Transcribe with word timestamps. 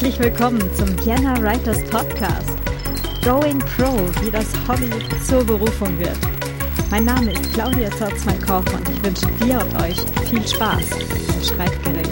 Herzlich 0.00 0.18
willkommen 0.18 0.74
zum 0.76 0.88
Vienna 1.04 1.36
Writers 1.42 1.84
Podcast. 1.90 2.48
Going 3.22 3.58
Pro, 3.58 3.98
wie 4.24 4.30
das 4.30 4.46
Hobby 4.66 4.88
zur 5.22 5.44
Berufung 5.44 5.98
wird. 5.98 6.16
Mein 6.90 7.04
Name 7.04 7.32
ist 7.32 7.52
Claudia 7.52 7.90
Zotzmann-Koch 7.90 8.64
und 8.72 8.88
ich 8.88 9.04
wünsche 9.04 9.26
dir 9.44 9.60
und 9.60 9.74
euch 9.82 10.00
viel 10.26 10.48
Spaß 10.48 10.90
im 10.92 11.44
Schreibgerät. 11.44 12.08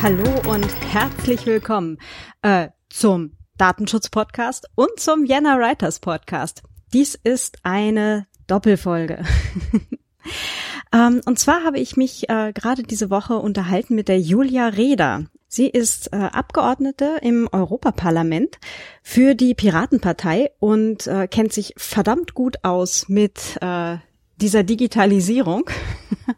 Hallo 0.00 0.48
und 0.48 0.68
herzlich 0.92 1.44
willkommen 1.44 1.98
äh, 2.42 2.68
zum 2.88 3.36
Datenschutz-Podcast 3.58 4.68
und 4.76 5.00
zum 5.00 5.24
Vienna 5.24 5.58
Writers 5.58 5.98
Podcast. 5.98 6.62
Dies 6.92 7.16
ist 7.16 7.58
eine 7.64 8.28
Doppelfolge. 8.46 9.24
ähm, 10.92 11.20
und 11.24 11.38
zwar 11.38 11.64
habe 11.64 11.78
ich 11.78 11.96
mich 11.96 12.28
äh, 12.28 12.52
gerade 12.52 12.82
diese 12.82 13.10
Woche 13.10 13.36
unterhalten 13.36 13.94
mit 13.94 14.08
der 14.08 14.20
Julia 14.20 14.68
Reda. 14.68 15.24
Sie 15.48 15.68
ist 15.68 16.12
äh, 16.12 16.16
Abgeordnete 16.16 17.18
im 17.22 17.48
Europaparlament 17.50 18.58
für 19.02 19.34
die 19.34 19.54
Piratenpartei 19.54 20.50
und 20.58 21.06
äh, 21.06 21.28
kennt 21.28 21.52
sich 21.52 21.74
verdammt 21.76 22.34
gut 22.34 22.64
aus 22.64 23.08
mit 23.08 23.56
äh, 23.60 23.96
dieser 24.36 24.64
Digitalisierung. 24.64 25.70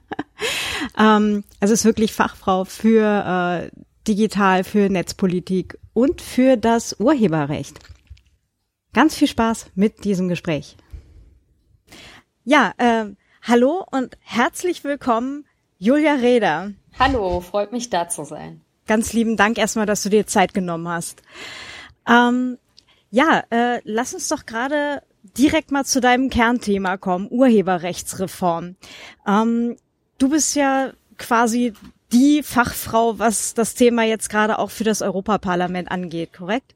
ähm, 0.99 1.45
also 1.61 1.75
ist 1.75 1.85
wirklich 1.85 2.13
Fachfrau 2.13 2.65
für 2.65 3.71
äh, 3.73 3.79
digital, 4.07 4.65
für 4.65 4.89
Netzpolitik 4.89 5.79
und 5.95 6.21
für 6.21 6.57
das 6.57 6.99
Urheberrecht. 6.99 7.79
Ganz 8.93 9.15
viel 9.15 9.29
Spaß 9.29 9.71
mit 9.75 10.05
diesem 10.05 10.29
Gespräch. 10.29 10.77
Ja, 12.45 12.73
äh, 12.79 13.07
hallo 13.49 13.83
und 13.91 14.19
herzlich 14.21 14.85
willkommen, 14.85 15.47
Julia 15.79 16.15
Reda. 16.15 16.73
Hallo, 16.99 17.41
freut 17.41 17.73
mich 17.73 17.89
da 17.89 18.09
zu 18.09 18.25
sein. 18.25 18.61
Ganz 18.87 19.15
lieben 19.15 19.37
Dank 19.39 19.57
erstmal, 19.57 19.87
dass 19.87 20.03
du 20.03 20.11
dir 20.11 20.27
Zeit 20.27 20.53
genommen 20.53 20.87
hast. 20.87 21.23
Ähm, 22.07 22.59
ja, 23.11 23.43
äh, 23.49 23.81
lass 23.85 24.13
uns 24.13 24.29
doch 24.29 24.45
gerade 24.45 25.03
direkt 25.23 25.71
mal 25.71 25.85
zu 25.85 26.01
deinem 26.01 26.29
Kernthema 26.29 26.99
kommen, 26.99 27.27
Urheberrechtsreform. 27.31 28.77
Ähm, 29.27 29.77
du 30.19 30.29
bist 30.29 30.55
ja 30.55 30.93
quasi 31.17 31.73
die 32.13 32.43
Fachfrau, 32.43 33.19
was 33.19 33.55
das 33.55 33.75
Thema 33.75 34.03
jetzt 34.03 34.29
gerade 34.29 34.59
auch 34.59 34.71
für 34.71 34.85
das 34.85 35.01
Europaparlament 35.01 35.91
angeht, 35.91 36.35
korrekt? 36.35 36.75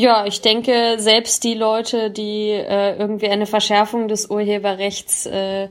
Ja, 0.00 0.26
ich 0.26 0.42
denke, 0.42 0.94
selbst 0.98 1.42
die 1.42 1.54
Leute, 1.54 2.12
die 2.12 2.50
äh, 2.50 2.96
irgendwie 2.96 3.28
eine 3.30 3.46
Verschärfung 3.46 4.06
des 4.06 4.30
Urheberrechts 4.30 5.26
äh, 5.26 5.70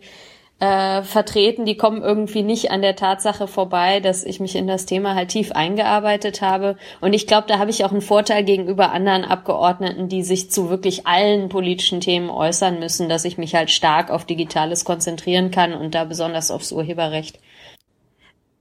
äh, 0.59 1.01
vertreten, 1.03 1.63
die 1.63 1.77
kommen 1.77 2.01
irgendwie 2.01 2.43
nicht 2.43 2.69
an 2.69 2.81
der 2.81 2.97
Tatsache 2.97 3.47
vorbei, 3.47 4.01
dass 4.01 4.25
ich 4.25 4.41
mich 4.41 4.57
in 4.57 4.67
das 4.67 4.85
Thema 4.85 5.15
halt 5.15 5.29
tief 5.29 5.53
eingearbeitet 5.53 6.41
habe. 6.41 6.75
Und 6.99 7.13
ich 7.13 7.25
glaube, 7.25 7.47
da 7.47 7.57
habe 7.57 7.71
ich 7.71 7.85
auch 7.85 7.93
einen 7.93 8.01
Vorteil 8.01 8.43
gegenüber 8.43 8.91
anderen 8.91 9.23
Abgeordneten, 9.23 10.09
die 10.09 10.23
sich 10.23 10.51
zu 10.51 10.69
wirklich 10.69 11.07
allen 11.07 11.47
politischen 11.47 12.01
Themen 12.01 12.29
äußern 12.29 12.79
müssen, 12.79 13.07
dass 13.07 13.23
ich 13.23 13.37
mich 13.37 13.55
halt 13.55 13.71
stark 13.71 14.11
auf 14.11 14.25
Digitales 14.25 14.83
konzentrieren 14.83 15.51
kann 15.51 15.73
und 15.73 15.95
da 15.95 16.03
besonders 16.03 16.51
aufs 16.51 16.73
Urheberrecht. 16.73 17.39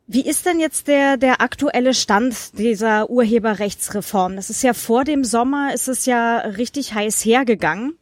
Wie 0.09 0.25
ist 0.25 0.47
denn 0.47 0.61
jetzt 0.61 0.87
der, 0.87 1.17
der 1.17 1.41
aktuelle 1.41 1.93
Stand 1.93 2.59
dieser 2.59 3.11
Urheberrechtsreform? 3.11 4.37
Das 4.37 4.51
ist 4.51 4.63
ja 4.63 4.73
vor 4.73 5.03
dem 5.03 5.25
Sommer, 5.25 5.75
ist 5.75 5.89
es 5.89 6.07
ja 6.07 6.39
richtig 6.39 6.95
heiß 6.95 7.25
hergegangen. 7.25 7.99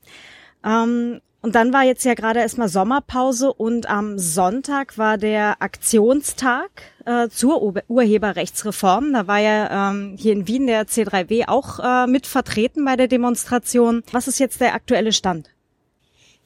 Ähm, 0.63 1.23
und 1.41 1.55
dann 1.55 1.73
war 1.73 1.83
jetzt 1.83 2.05
ja 2.05 2.13
gerade 2.13 2.41
erstmal 2.41 2.69
Sommerpause 2.69 3.53
und 3.53 3.89
am 3.89 4.19
Sonntag 4.19 4.99
war 4.99 5.17
der 5.17 5.63
Aktionstag 5.63 6.71
äh, 7.07 7.29
zur 7.29 7.63
Ur 7.63 7.83
Urheberrechtsreform. 7.89 9.13
Da 9.15 9.27
war 9.27 9.39
ja 9.39 9.91
ähm, 9.91 10.17
hier 10.19 10.35
in 10.35 10.47
Wien 10.47 10.67
der 10.67 10.87
C3W 10.87 11.49
auch 11.49 11.81
äh, 11.81 12.07
mit 12.07 12.27
vertreten 12.27 12.85
bei 12.85 12.97
der 12.97 13.09
Demonstration. 13.09 14.03
Was 14.13 14.29
ist 14.29 14.39
jetzt 14.39 14.61
der 14.61 14.75
aktuelle 14.75 15.13
Stand? 15.13 15.54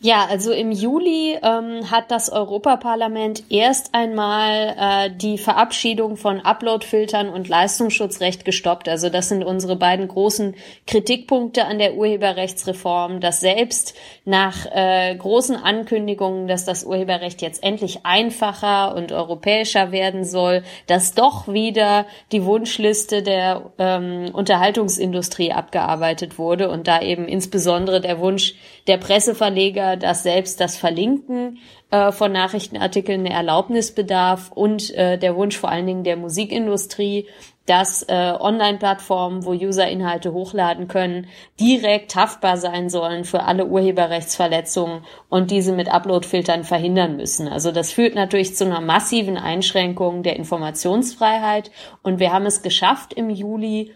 Ja, 0.01 0.27
also 0.31 0.53
im 0.53 0.71
Juli 0.71 1.37
ähm, 1.43 1.91
hat 1.91 2.13
das 2.13 2.31
Europaparlament 2.31 3.43
erst 3.49 3.97
einmal 3.97 4.77
äh, 4.79 5.11
die 5.11 5.39
Verabschiedung 5.39 6.17
von 6.17 6.39
Uploadfiltern 6.41 7.29
und 7.29 7.49
Leistungsschutzrecht 7.49 8.45
gestoppt. 8.45 8.89
Also 8.89 9.09
das 9.09 9.29
sind 9.29 9.43
unsere 9.43 9.75
beiden 9.75 10.07
großen 10.07 10.55
Kritikpunkte 10.87 11.65
an 11.65 11.81
der 11.81 11.95
Urheberrechtsreform, 11.95 13.19
dass 13.19 13.41
selbst 13.41 13.95
nach 14.25 14.67
äh, 14.71 15.17
großen 15.17 15.57
Ankündigungen, 15.57 16.47
dass 16.47 16.65
das 16.65 16.85
Urheberrecht 16.85 17.43
jetzt 17.43 17.65
endlich 17.65 18.07
einfacher 18.07 18.95
und 18.95 19.11
europäischer 19.11 19.91
werden 19.91 20.25
soll, 20.25 20.63
dass 20.87 21.15
doch 21.15 21.49
wieder 21.49 22.07
die 22.31 22.45
Wunschliste 22.45 23.25
der 23.25 23.73
ähm, 23.79 24.31
Unterhaltungsindustrie 24.33 25.51
abgearbeitet 25.51 26.39
wurde 26.39 26.71
und 26.71 26.87
da 26.87 27.03
eben 27.03 27.27
insbesondere 27.27 28.01
der 28.01 28.21
Wunsch 28.21 28.55
der 28.87 28.97
Presseverleger 28.97 29.88
dass 29.97 30.23
selbst 30.23 30.61
das 30.61 30.77
Verlinken 30.77 31.59
äh, 31.91 32.13
von 32.13 32.33
Nachrichtenartikeln 32.33 33.21
eine 33.21 33.35
Erlaubnis 33.35 33.95
bedarf 33.95 34.51
und 34.53 34.95
äh, 34.95 35.19
der 35.19 35.37
Wunsch 35.37 35.57
vor 35.57 35.71
allen 35.71 35.87
Dingen 35.87 36.05
der 36.05 36.17
Musikindustrie, 36.17 37.27
dass 37.69 38.03
äh, 38.03 38.33
Online-Plattformen, 38.39 39.45
wo 39.45 39.53
User 39.53 39.89
Inhalte 39.89 40.33
hochladen 40.33 40.89
können, 40.89 41.27
direkt 41.61 42.15
haftbar 42.15 42.57
sein 42.57 42.89
sollen 42.89 43.25
für 43.25 43.43
alle 43.43 43.67
Urheberrechtsverletzungen 43.67 45.05
und 45.29 45.51
diese 45.51 45.73
mit 45.73 45.93
Uploadfiltern 45.93 46.65
verhindern 46.65 47.17
müssen. 47.17 47.47
Also 47.47 47.71
das 47.71 47.93
führt 47.93 48.15
natürlich 48.15 48.57
zu 48.57 48.65
einer 48.65 48.81
massiven 48.81 49.37
Einschränkung 49.37 50.23
der 50.23 50.37
Informationsfreiheit 50.37 51.71
und 52.03 52.21
wir 52.21 52.33
haben 52.33 52.47
es 52.47 52.63
geschafft 52.63 53.13
im 53.13 53.29
Juli 53.29 53.93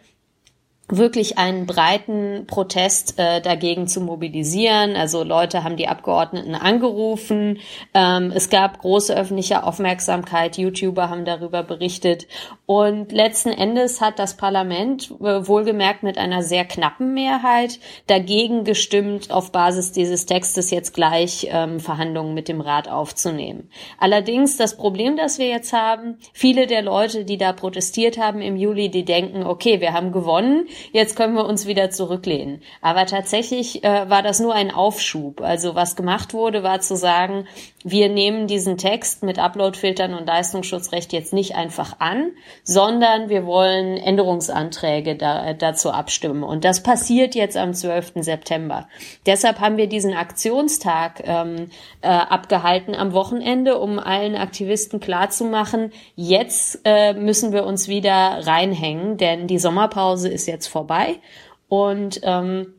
wirklich 0.88 1.38
einen 1.38 1.66
breiten 1.66 2.44
Protest 2.46 3.18
äh, 3.18 3.40
dagegen 3.40 3.86
zu 3.86 4.00
mobilisieren. 4.00 4.96
Also 4.96 5.22
Leute 5.22 5.64
haben 5.64 5.76
die 5.76 5.88
Abgeordneten 5.88 6.54
angerufen. 6.54 7.60
Ähm, 7.94 8.32
es 8.34 8.50
gab 8.50 8.80
große 8.80 9.16
öffentliche 9.16 9.64
Aufmerksamkeit. 9.64 10.58
YouTuber 10.58 11.08
haben 11.08 11.24
darüber 11.24 11.62
berichtet. 11.62 12.26
Und 12.66 13.12
letzten 13.12 13.50
Endes 13.50 14.00
hat 14.00 14.18
das 14.18 14.36
Parlament 14.36 15.10
äh, 15.20 15.46
wohlgemerkt 15.46 16.02
mit 16.02 16.18
einer 16.18 16.42
sehr 16.42 16.64
knappen 16.64 17.14
Mehrheit 17.14 17.78
dagegen 18.06 18.64
gestimmt, 18.64 19.30
auf 19.30 19.52
Basis 19.52 19.92
dieses 19.92 20.26
Textes 20.26 20.70
jetzt 20.70 20.92
gleich 20.92 21.48
ähm, 21.50 21.80
Verhandlungen 21.80 22.34
mit 22.34 22.48
dem 22.48 22.60
Rat 22.60 22.88
aufzunehmen. 22.88 23.70
Allerdings 23.98 24.56
das 24.56 24.76
Problem, 24.76 25.16
das 25.16 25.38
wir 25.38 25.48
jetzt 25.48 25.72
haben, 25.72 26.18
viele 26.32 26.66
der 26.66 26.82
Leute, 26.82 27.24
die 27.24 27.38
da 27.38 27.52
protestiert 27.52 28.18
haben 28.18 28.42
im 28.42 28.56
Juli, 28.56 28.90
die 28.90 29.04
denken, 29.04 29.44
okay, 29.44 29.80
wir 29.80 29.92
haben 29.92 30.12
gewonnen 30.12 30.66
jetzt 30.92 31.16
können 31.16 31.34
wir 31.34 31.46
uns 31.46 31.66
wieder 31.66 31.90
zurücklehnen. 31.90 32.62
Aber 32.80 33.06
tatsächlich 33.06 33.84
äh, 33.84 34.08
war 34.08 34.22
das 34.22 34.40
nur 34.40 34.54
ein 34.54 34.70
Aufschub. 34.70 35.40
Also 35.40 35.74
was 35.74 35.96
gemacht 35.96 36.34
wurde, 36.34 36.62
war 36.62 36.80
zu 36.80 36.96
sagen, 36.96 37.46
wir 37.84 38.08
nehmen 38.08 38.46
diesen 38.46 38.78
Text 38.78 39.22
mit 39.22 39.38
Uploadfiltern 39.38 40.14
und 40.14 40.26
Leistungsschutzrecht 40.26 41.12
jetzt 41.12 41.32
nicht 41.32 41.56
einfach 41.56 41.96
an, 41.98 42.30
sondern 42.62 43.28
wir 43.28 43.44
wollen 43.44 43.96
Änderungsanträge 43.96 45.16
da, 45.16 45.48
äh, 45.48 45.56
dazu 45.56 45.90
abstimmen. 45.90 46.44
Und 46.44 46.64
das 46.64 46.82
passiert 46.82 47.34
jetzt 47.34 47.56
am 47.56 47.74
12. 47.74 48.12
September. 48.16 48.88
Deshalb 49.26 49.60
haben 49.60 49.76
wir 49.76 49.88
diesen 49.88 50.14
Aktionstag 50.14 51.22
ähm, 51.24 51.70
äh, 52.00 52.08
abgehalten 52.08 52.94
am 52.94 53.12
Wochenende, 53.12 53.78
um 53.78 53.98
allen 53.98 54.36
Aktivisten 54.36 55.00
klarzumachen, 55.00 55.92
jetzt 56.14 56.80
äh, 56.84 57.14
müssen 57.14 57.52
wir 57.52 57.64
uns 57.64 57.88
wieder 57.88 58.46
reinhängen, 58.46 59.16
denn 59.16 59.46
die 59.46 59.58
Sommerpause 59.58 60.28
ist 60.28 60.46
jetzt 60.46 60.61
vorbei. 60.66 61.20
Und 61.68 62.20
ähm, 62.22 62.74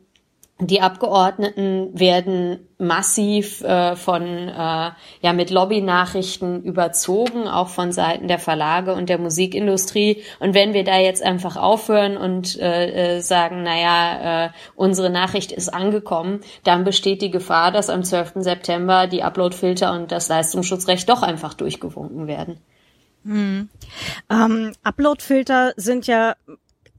die 0.60 0.80
Abgeordneten 0.80 1.98
werden 1.98 2.68
massiv 2.78 3.60
äh, 3.62 3.96
von 3.96 4.22
äh, 4.22 4.90
ja 5.20 5.32
mit 5.34 5.50
Lobbynachrichten 5.50 6.62
überzogen, 6.62 7.48
auch 7.48 7.68
von 7.68 7.90
Seiten 7.90 8.28
der 8.28 8.38
Verlage 8.38 8.94
und 8.94 9.08
der 9.08 9.18
Musikindustrie. 9.18 10.22
Und 10.38 10.54
wenn 10.54 10.72
wir 10.72 10.84
da 10.84 10.96
jetzt 10.96 11.24
einfach 11.24 11.56
aufhören 11.56 12.16
und 12.16 12.56
äh, 12.60 13.16
äh 13.16 13.20
sagen, 13.20 13.64
naja, 13.64 14.46
äh, 14.46 14.50
unsere 14.76 15.10
Nachricht 15.10 15.50
ist 15.50 15.74
angekommen, 15.74 16.40
dann 16.62 16.84
besteht 16.84 17.20
die 17.20 17.32
Gefahr, 17.32 17.72
dass 17.72 17.90
am 17.90 18.04
12. 18.04 18.34
September 18.36 19.08
die 19.08 19.24
Uploadfilter 19.24 19.92
und 19.92 20.12
das 20.12 20.28
Leistungsschutzrecht 20.28 21.08
doch 21.08 21.22
einfach 21.22 21.54
durchgewunken 21.54 22.28
werden. 22.28 22.60
Hm. 23.24 23.70
Ähm, 24.30 24.72
Uploadfilter 24.84 25.72
sind 25.76 26.06
ja 26.06 26.36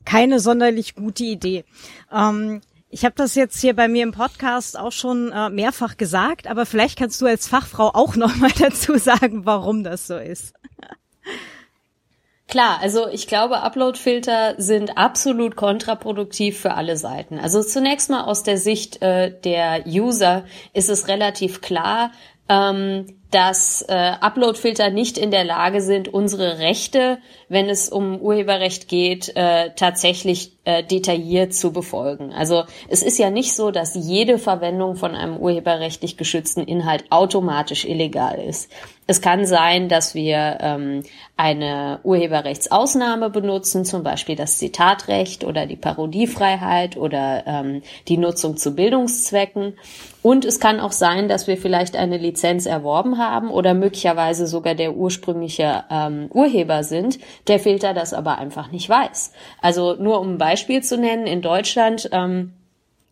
keine 0.05 0.39
sonderlich 0.39 0.95
gute 0.95 1.23
Idee. 1.23 1.65
Ähm, 2.11 2.61
ich 2.89 3.03
habe 3.03 3.15
das 3.17 3.35
jetzt 3.35 3.59
hier 3.59 3.75
bei 3.75 3.87
mir 3.87 4.03
im 4.03 4.13
Podcast 4.13 4.79
auch 4.79 4.91
schon 4.91 5.31
äh, 5.31 5.49
mehrfach 5.49 5.97
gesagt, 5.97 6.47
aber 6.47 6.65
vielleicht 6.65 6.97
kannst 6.97 7.19
du 7.21 7.25
als 7.25 7.47
Fachfrau 7.47 7.89
auch 7.93 8.15
noch 8.15 8.35
mal 8.37 8.51
dazu 8.59 8.97
sagen, 8.97 9.45
warum 9.45 9.83
das 9.83 10.07
so 10.07 10.17
ist. 10.17 10.53
Klar, 12.47 12.79
also 12.79 13.07
ich 13.07 13.27
glaube, 13.27 13.63
Uploadfilter 13.63 14.53
sind 14.57 14.97
absolut 14.97 15.55
kontraproduktiv 15.55 16.59
für 16.59 16.75
alle 16.75 16.95
Seiten. 16.95 17.39
Also 17.39 17.63
zunächst 17.63 18.11
mal 18.11 18.23
aus 18.23 18.43
der 18.43 18.59
Sicht 18.59 19.01
äh, 19.01 19.37
der 19.41 19.85
User 19.87 20.45
ist 20.71 20.89
es 20.89 21.07
relativ 21.07 21.61
klar, 21.61 22.11
ähm, 22.47 23.07
dass 23.31 23.81
äh, 23.87 23.93
Uploadfilter 23.93 24.89
nicht 24.89 25.17
in 25.17 25.31
der 25.31 25.43
Lage 25.43 25.81
sind, 25.81 26.13
unsere 26.13 26.59
Rechte, 26.59 27.17
wenn 27.49 27.69
es 27.69 27.89
um 27.89 28.19
Urheberrecht 28.19 28.87
geht, 28.87 29.35
äh, 29.35 29.71
tatsächlich 29.75 30.53
äh, 30.65 30.83
detailliert 30.83 31.53
zu 31.53 31.71
befolgen. 31.71 32.33
Also 32.33 32.63
es 32.87 33.03
ist 33.03 33.17
ja 33.17 33.29
nicht 33.29 33.53
so, 33.53 33.71
dass 33.71 33.95
jede 33.95 34.37
Verwendung 34.37 34.95
von 34.95 35.15
einem 35.15 35.37
urheberrechtlich 35.37 36.17
geschützten 36.17 36.61
Inhalt 36.61 37.05
automatisch 37.11 37.85
illegal 37.85 38.39
ist. 38.39 38.71
Es 39.07 39.21
kann 39.21 39.45
sein, 39.45 39.87
dass 39.87 40.15
wir 40.15 40.57
ähm, 40.61 41.03
eine 41.37 41.99
Urheberrechtsausnahme 42.03 43.29
benutzen, 43.29 43.85
zum 43.85 44.01
Beispiel 44.01 44.35
das 44.35 44.57
Zitatrecht 44.57 45.43
oder 45.43 45.67
die 45.67 45.75
Parodiefreiheit 45.75 46.97
oder 46.97 47.43
ähm, 47.45 47.83
die 48.07 48.17
Nutzung 48.17 48.57
zu 48.57 48.73
Bildungszwecken. 48.73 49.77
Und 50.23 50.43
es 50.43 50.59
kann 50.59 50.79
auch 50.79 50.91
sein, 50.91 51.29
dass 51.29 51.45
wir 51.45 51.57
vielleicht 51.57 51.95
eine 51.95 52.17
Lizenz 52.17 52.65
erworben 52.65 53.14
haben 53.17 53.49
oder 53.49 53.73
möglicherweise 53.73 54.47
sogar 54.47 54.75
der 54.75 54.95
ursprüngliche 54.95 55.83
ähm, 55.89 56.29
Urheber 56.33 56.83
sind, 56.83 57.19
der 57.47 57.59
Filter 57.59 57.93
das 57.93 58.13
aber 58.13 58.37
einfach 58.37 58.71
nicht 58.71 58.89
weiß. 58.89 59.31
Also 59.61 59.95
nur 59.95 60.19
um 60.19 60.33
ein 60.33 60.37
Beispiel 60.37 60.83
zu 60.83 60.97
nennen, 60.97 61.27
in 61.27 61.41
Deutschland 61.41 62.09
ähm, 62.11 62.53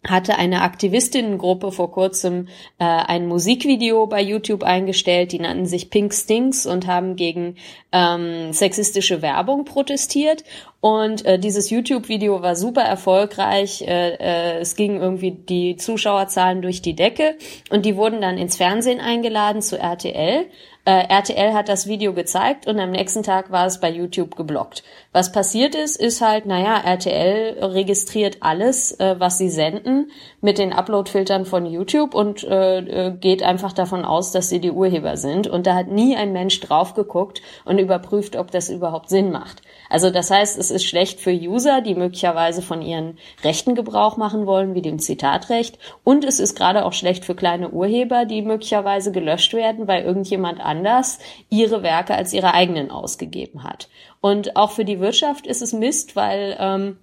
hatte 0.05 0.37
eine 0.37 0.61
Aktivistinnengruppe 0.61 1.71
vor 1.71 1.91
kurzem 1.91 2.47
äh, 2.77 2.83
ein 2.83 3.27
Musikvideo 3.27 4.05
bei 4.07 4.21
YouTube 4.21 4.63
eingestellt, 4.63 5.31
die 5.31 5.39
nannten 5.39 5.65
sich 5.65 5.89
Pink 5.89 6.13
Stinks 6.13 6.65
und 6.65 6.87
haben 6.87 7.15
gegen 7.15 7.55
ähm, 7.91 8.51
sexistische 8.51 9.21
Werbung 9.21 9.63
protestiert. 9.65 10.43
Und 10.83 11.25
äh, 11.25 11.39
dieses 11.39 11.69
YouTube-Video 11.69 12.41
war 12.41 12.57
super 12.57 12.81
erfolgreich. 12.81 13.83
Äh, 13.83 14.15
äh, 14.15 14.59
es 14.59 14.75
ging 14.75 14.99
irgendwie 14.99 15.31
die 15.31 15.77
Zuschauerzahlen 15.77 16.61
durch 16.61 16.81
die 16.81 16.93
Decke 16.93 17.37
und 17.69 17.85
die 17.85 17.95
wurden 17.95 18.19
dann 18.19 18.37
ins 18.37 18.57
Fernsehen 18.57 18.99
eingeladen 18.99 19.61
zu 19.61 19.79
RTL. 19.79 20.45
Äh, 20.85 21.07
RTL 21.07 21.53
hat 21.53 21.69
das 21.69 21.87
Video 21.87 22.11
gezeigt 22.13 22.67
und 22.67 22.77
am 22.77 22.91
nächsten 22.91 23.23
Tag 23.23 23.51
war 23.51 23.65
es 23.65 23.79
bei 23.79 23.89
YouTube 23.89 24.35
geblockt. 24.35 24.83
Was 25.13 25.31
passiert 25.31 25.75
ist, 25.75 25.95
ist 25.95 26.19
halt, 26.19 26.45
naja, 26.45 26.77
RTL 26.77 27.63
registriert 27.63 28.39
alles, 28.41 28.91
äh, 28.99 29.15
was 29.17 29.37
sie 29.37 29.49
senden 29.49 30.11
mit 30.41 30.57
den 30.57 30.73
Upload-Filtern 30.73 31.45
von 31.45 31.65
YouTube 31.65 32.13
und 32.13 32.43
äh, 32.43 32.79
äh, 32.79 33.11
geht 33.11 33.43
einfach 33.43 33.71
davon 33.71 34.03
aus, 34.03 34.33
dass 34.33 34.49
sie 34.49 34.59
die 34.59 34.71
Urheber 34.71 35.15
sind. 35.15 35.47
Und 35.47 35.67
da 35.67 35.75
hat 35.75 35.87
nie 35.87 36.17
ein 36.17 36.33
Mensch 36.33 36.59
drauf 36.59 36.95
geguckt 36.95 37.41
und 37.63 37.77
überprüft, 37.77 38.35
ob 38.35 38.51
das 38.51 38.69
überhaupt 38.69 39.07
Sinn 39.07 39.31
macht. 39.31 39.61
Also 39.89 40.09
das 40.09 40.31
heißt, 40.31 40.59
es 40.59 40.69
ist 40.73 40.85
schlecht 40.85 41.21
für 41.21 41.31
User, 41.31 41.79
die 41.79 41.95
möglicherweise 41.95 42.61
von 42.61 42.81
ihren 42.81 43.17
Rechten 43.43 43.75
Gebrauch 43.75 44.17
machen 44.17 44.45
wollen, 44.45 44.75
wie 44.75 44.81
dem 44.81 44.99
Zitatrecht. 44.99 45.79
Und 46.03 46.25
es 46.25 46.39
ist 46.39 46.57
gerade 46.57 46.83
auch 46.83 46.91
schlecht 46.91 47.23
für 47.23 47.35
kleine 47.35 47.69
Urheber, 47.69 48.25
die 48.25 48.41
möglicherweise 48.41 49.13
gelöscht 49.13 49.53
werden, 49.53 49.87
weil 49.87 50.03
irgendjemand 50.03 50.59
anders 50.59 51.19
ihre 51.49 51.83
Werke 51.83 52.15
als 52.15 52.33
ihre 52.33 52.53
eigenen 52.53 52.91
ausgegeben 52.91 53.63
hat. 53.63 53.87
Und 54.19 54.55
auch 54.55 54.71
für 54.71 54.85
die 54.85 54.99
Wirtschaft 54.99 55.47
ist 55.47 55.61
es 55.61 55.71
Mist, 55.71 56.15
weil 56.15 56.57
ähm, 56.59 56.97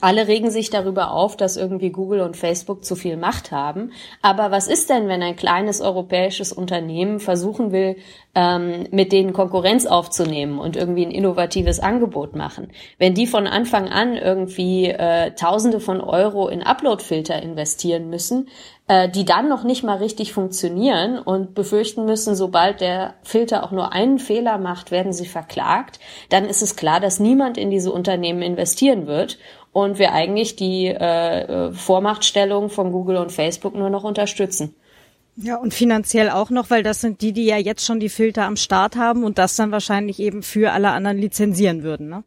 alle 0.00 0.28
regen 0.28 0.50
sich 0.50 0.70
darüber 0.70 1.12
auf, 1.12 1.36
dass 1.36 1.56
irgendwie 1.56 1.90
Google 1.90 2.20
und 2.20 2.36
Facebook 2.36 2.84
zu 2.84 2.96
viel 2.96 3.16
Macht 3.16 3.52
haben. 3.52 3.92
Aber 4.22 4.50
was 4.50 4.66
ist 4.66 4.90
denn, 4.90 5.08
wenn 5.08 5.22
ein 5.22 5.36
kleines 5.36 5.80
europäisches 5.80 6.52
Unternehmen 6.52 7.20
versuchen 7.20 7.72
will, 7.72 7.96
ähm, 8.34 8.86
mit 8.90 9.12
denen 9.12 9.32
Konkurrenz 9.32 9.86
aufzunehmen 9.86 10.58
und 10.58 10.76
irgendwie 10.76 11.06
ein 11.06 11.10
innovatives 11.10 11.80
Angebot 11.80 12.34
machen? 12.34 12.68
Wenn 12.98 13.14
die 13.14 13.26
von 13.26 13.46
Anfang 13.46 13.88
an 13.88 14.16
irgendwie 14.16 14.86
äh, 14.88 15.32
Tausende 15.32 15.80
von 15.80 16.00
Euro 16.00 16.48
in 16.48 16.62
Uploadfilter 16.62 17.40
investieren 17.42 18.10
müssen, 18.10 18.48
äh, 18.86 19.08
die 19.08 19.24
dann 19.24 19.48
noch 19.48 19.64
nicht 19.64 19.82
mal 19.82 19.96
richtig 19.96 20.32
funktionieren 20.32 21.18
und 21.18 21.54
befürchten 21.54 22.04
müssen, 22.04 22.34
sobald 22.34 22.80
der 22.82 23.14
Filter 23.22 23.64
auch 23.64 23.70
nur 23.70 23.92
einen 23.92 24.18
Fehler 24.18 24.58
macht, 24.58 24.90
werden 24.90 25.12
sie 25.12 25.26
verklagt, 25.26 26.00
dann 26.28 26.44
ist 26.44 26.62
es 26.62 26.76
klar, 26.76 27.00
dass 27.00 27.18
niemand 27.18 27.56
in 27.56 27.70
diese 27.70 27.92
Unternehmen 27.92 28.42
investieren 28.42 29.06
wird 29.06 29.38
und 29.74 29.98
wir 29.98 30.12
eigentlich 30.12 30.54
die 30.54 30.86
äh, 30.86 31.72
Vormachtstellung 31.72 32.70
von 32.70 32.92
Google 32.92 33.16
und 33.16 33.32
Facebook 33.32 33.74
nur 33.74 33.90
noch 33.90 34.04
unterstützen. 34.04 34.74
Ja, 35.36 35.56
und 35.56 35.74
finanziell 35.74 36.30
auch 36.30 36.50
noch, 36.50 36.70
weil 36.70 36.84
das 36.84 37.00
sind 37.00 37.20
die, 37.20 37.32
die 37.32 37.44
ja 37.44 37.56
jetzt 37.56 37.84
schon 37.84 37.98
die 37.98 38.08
Filter 38.08 38.44
am 38.44 38.56
Start 38.56 38.94
haben 38.94 39.24
und 39.24 39.36
das 39.36 39.56
dann 39.56 39.72
wahrscheinlich 39.72 40.20
eben 40.20 40.44
für 40.44 40.70
alle 40.70 40.92
anderen 40.92 41.18
lizenzieren 41.18 41.82
würden. 41.82 42.08
Ne? 42.08 42.22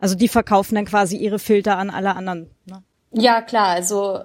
Also 0.00 0.14
die 0.14 0.28
verkaufen 0.28 0.74
dann 0.74 0.86
quasi 0.86 1.18
ihre 1.18 1.38
Filter 1.38 1.76
an 1.76 1.90
alle 1.90 2.16
anderen. 2.16 2.50
Ne? 2.64 2.82
Ja, 3.12 3.42
klar. 3.42 3.68
Also 3.68 4.20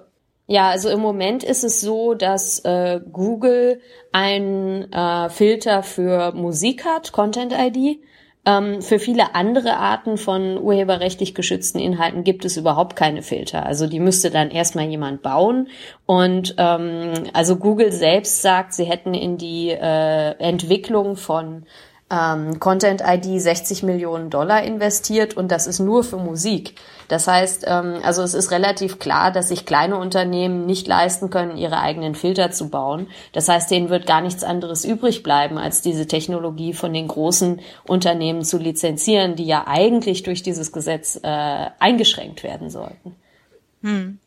ja, 0.46 0.70
also 0.70 0.88
im 0.88 1.00
Moment 1.00 1.44
ist 1.44 1.62
es 1.62 1.82
so, 1.82 2.14
dass 2.14 2.60
äh, 2.60 3.00
Google 3.12 3.82
einen 4.12 4.90
äh, 4.90 5.28
Filter 5.28 5.82
für 5.82 6.32
Musik 6.32 6.86
hat, 6.86 7.12
Content 7.12 7.52
ID. 7.52 8.00
Ähm, 8.46 8.80
für 8.80 8.98
viele 8.98 9.34
andere 9.34 9.76
Arten 9.76 10.16
von 10.16 10.58
urheberrechtlich 10.58 11.34
geschützten 11.34 11.78
Inhalten 11.78 12.24
gibt 12.24 12.44
es 12.46 12.56
überhaupt 12.56 12.96
keine 12.96 13.22
Filter. 13.22 13.66
Also 13.66 13.86
die 13.86 14.00
müsste 14.00 14.30
dann 14.30 14.50
erstmal 14.50 14.86
jemand 14.86 15.20
bauen. 15.20 15.68
Und 16.06 16.54
ähm, 16.56 17.12
also 17.34 17.56
Google 17.56 17.92
selbst 17.92 18.40
sagt, 18.40 18.72
sie 18.72 18.84
hätten 18.84 19.12
in 19.12 19.36
die 19.36 19.68
äh, 19.70 20.30
Entwicklung 20.38 21.16
von 21.16 21.66
ähm, 22.10 22.58
Content 22.58 23.02
ID 23.06 23.40
60 23.40 23.82
Millionen 23.82 24.30
Dollar 24.30 24.62
investiert 24.64 25.36
und 25.36 25.50
das 25.50 25.66
ist 25.66 25.78
nur 25.78 26.02
für 26.02 26.16
Musik. 26.16 26.74
Das 27.08 27.26
heißt, 27.26 27.64
ähm, 27.66 28.00
also 28.02 28.22
es 28.22 28.34
ist 28.34 28.50
relativ 28.50 28.98
klar, 28.98 29.30
dass 29.30 29.48
sich 29.48 29.64
kleine 29.64 29.96
Unternehmen 29.96 30.66
nicht 30.66 30.86
leisten 30.88 31.30
können, 31.30 31.56
ihre 31.56 31.80
eigenen 31.80 32.14
Filter 32.14 32.50
zu 32.50 32.68
bauen. 32.68 33.06
Das 33.32 33.48
heißt, 33.48 33.70
denen 33.70 33.90
wird 33.90 34.06
gar 34.06 34.20
nichts 34.20 34.42
anderes 34.42 34.84
übrig 34.84 35.22
bleiben, 35.22 35.56
als 35.56 35.82
diese 35.82 36.06
Technologie 36.06 36.72
von 36.72 36.92
den 36.92 37.08
großen 37.08 37.60
Unternehmen 37.84 38.42
zu 38.42 38.58
lizenzieren, 38.58 39.36
die 39.36 39.46
ja 39.46 39.64
eigentlich 39.66 40.22
durch 40.24 40.42
dieses 40.42 40.72
Gesetz 40.72 41.18
äh, 41.22 41.70
eingeschränkt 41.78 42.42
werden 42.42 42.70
sollten. 42.70 43.14
Hm. 43.82 44.18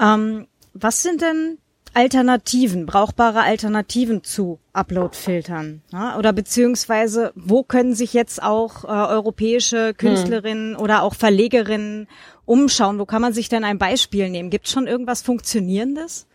Ähm, 0.00 0.46
was 0.74 1.02
sind 1.02 1.22
denn 1.22 1.58
Alternativen, 1.96 2.84
brauchbare 2.84 3.40
Alternativen 3.40 4.22
zu 4.22 4.58
Upload-Filtern? 4.74 5.80
Ja? 5.90 6.18
Oder 6.18 6.34
beziehungsweise, 6.34 7.32
wo 7.34 7.62
können 7.62 7.94
sich 7.94 8.12
jetzt 8.12 8.42
auch 8.42 8.84
äh, 8.84 8.88
europäische 8.88 9.94
Künstlerinnen 9.94 10.74
hm. 10.74 10.82
oder 10.82 11.02
auch 11.02 11.14
Verlegerinnen 11.14 12.06
umschauen? 12.44 12.98
Wo 12.98 13.06
kann 13.06 13.22
man 13.22 13.32
sich 13.32 13.48
denn 13.48 13.64
ein 13.64 13.78
Beispiel 13.78 14.28
nehmen? 14.28 14.50
Gibt 14.50 14.66
es 14.66 14.72
schon 14.72 14.86
irgendwas 14.86 15.22
Funktionierendes? 15.22 16.26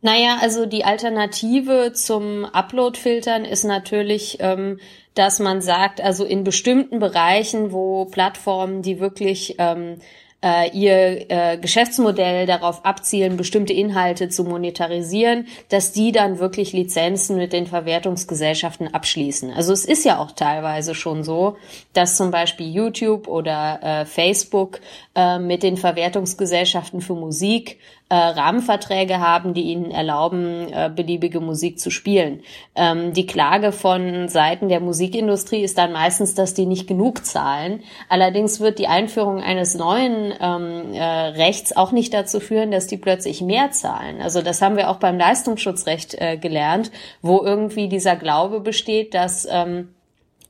Naja, 0.00 0.38
also 0.40 0.64
die 0.64 0.84
Alternative 0.84 1.92
zum 1.92 2.46
Upload-Filtern 2.46 3.44
ist 3.44 3.64
natürlich, 3.64 4.38
ähm, 4.40 4.80
dass 5.12 5.40
man 5.40 5.60
sagt, 5.60 6.00
also 6.00 6.24
in 6.24 6.42
bestimmten 6.42 7.00
Bereichen, 7.00 7.70
wo 7.70 8.06
Plattformen, 8.06 8.80
die 8.80 8.98
wirklich 8.98 9.56
ähm, 9.58 9.98
äh, 10.42 10.70
ihr 10.70 11.30
äh, 11.30 11.58
Geschäftsmodell 11.58 12.46
darauf 12.46 12.84
abzielen, 12.84 13.36
bestimmte 13.36 13.72
Inhalte 13.72 14.28
zu 14.28 14.44
monetarisieren, 14.44 15.46
dass 15.70 15.92
die 15.92 16.12
dann 16.12 16.38
wirklich 16.38 16.72
Lizenzen 16.72 17.36
mit 17.36 17.52
den 17.52 17.66
Verwertungsgesellschaften 17.66 18.92
abschließen. 18.92 19.52
Also 19.52 19.72
es 19.72 19.84
ist 19.84 20.04
ja 20.04 20.18
auch 20.18 20.32
teilweise 20.32 20.94
schon 20.94 21.24
so, 21.24 21.56
dass 21.92 22.16
zum 22.16 22.30
Beispiel 22.30 22.70
YouTube 22.70 23.28
oder 23.28 23.80
äh, 23.82 24.04
Facebook 24.06 24.80
äh, 25.14 25.38
mit 25.38 25.62
den 25.62 25.76
Verwertungsgesellschaften 25.76 27.00
für 27.00 27.14
Musik 27.14 27.78
äh, 28.08 28.14
Rahmenverträge 28.14 29.18
haben, 29.18 29.52
die 29.52 29.62
ihnen 29.62 29.90
erlauben, 29.90 30.72
äh, 30.72 30.90
beliebige 30.94 31.40
Musik 31.40 31.80
zu 31.80 31.90
spielen. 31.90 32.42
Ähm, 32.76 33.12
die 33.12 33.26
Klage 33.26 33.72
von 33.72 34.28
Seiten 34.28 34.68
der 34.68 34.78
Musikindustrie 34.78 35.62
ist 35.62 35.76
dann 35.76 35.92
meistens, 35.92 36.34
dass 36.34 36.54
die 36.54 36.66
nicht 36.66 36.86
genug 36.86 37.26
zahlen. 37.26 37.82
Allerdings 38.08 38.60
wird 38.60 38.78
die 38.78 38.86
Einführung 38.86 39.42
eines 39.42 39.74
neuen 39.74 40.32
ähm, 40.40 40.94
äh, 40.94 41.02
Rechts 41.02 41.76
auch 41.76 41.90
nicht 41.90 42.14
dazu 42.14 42.38
führen, 42.38 42.70
dass 42.70 42.86
die 42.86 42.96
plötzlich 42.96 43.40
mehr 43.40 43.72
zahlen. 43.72 44.22
Also 44.22 44.40
das 44.40 44.62
haben 44.62 44.76
wir 44.76 44.88
auch 44.88 44.98
beim 44.98 45.18
Leistungsschutzrecht 45.18 46.14
äh, 46.14 46.36
gelernt, 46.36 46.92
wo 47.22 47.42
irgendwie 47.42 47.88
dieser 47.88 48.14
Glaube 48.14 48.60
besteht, 48.60 49.14
dass 49.14 49.48
ähm, 49.50 49.88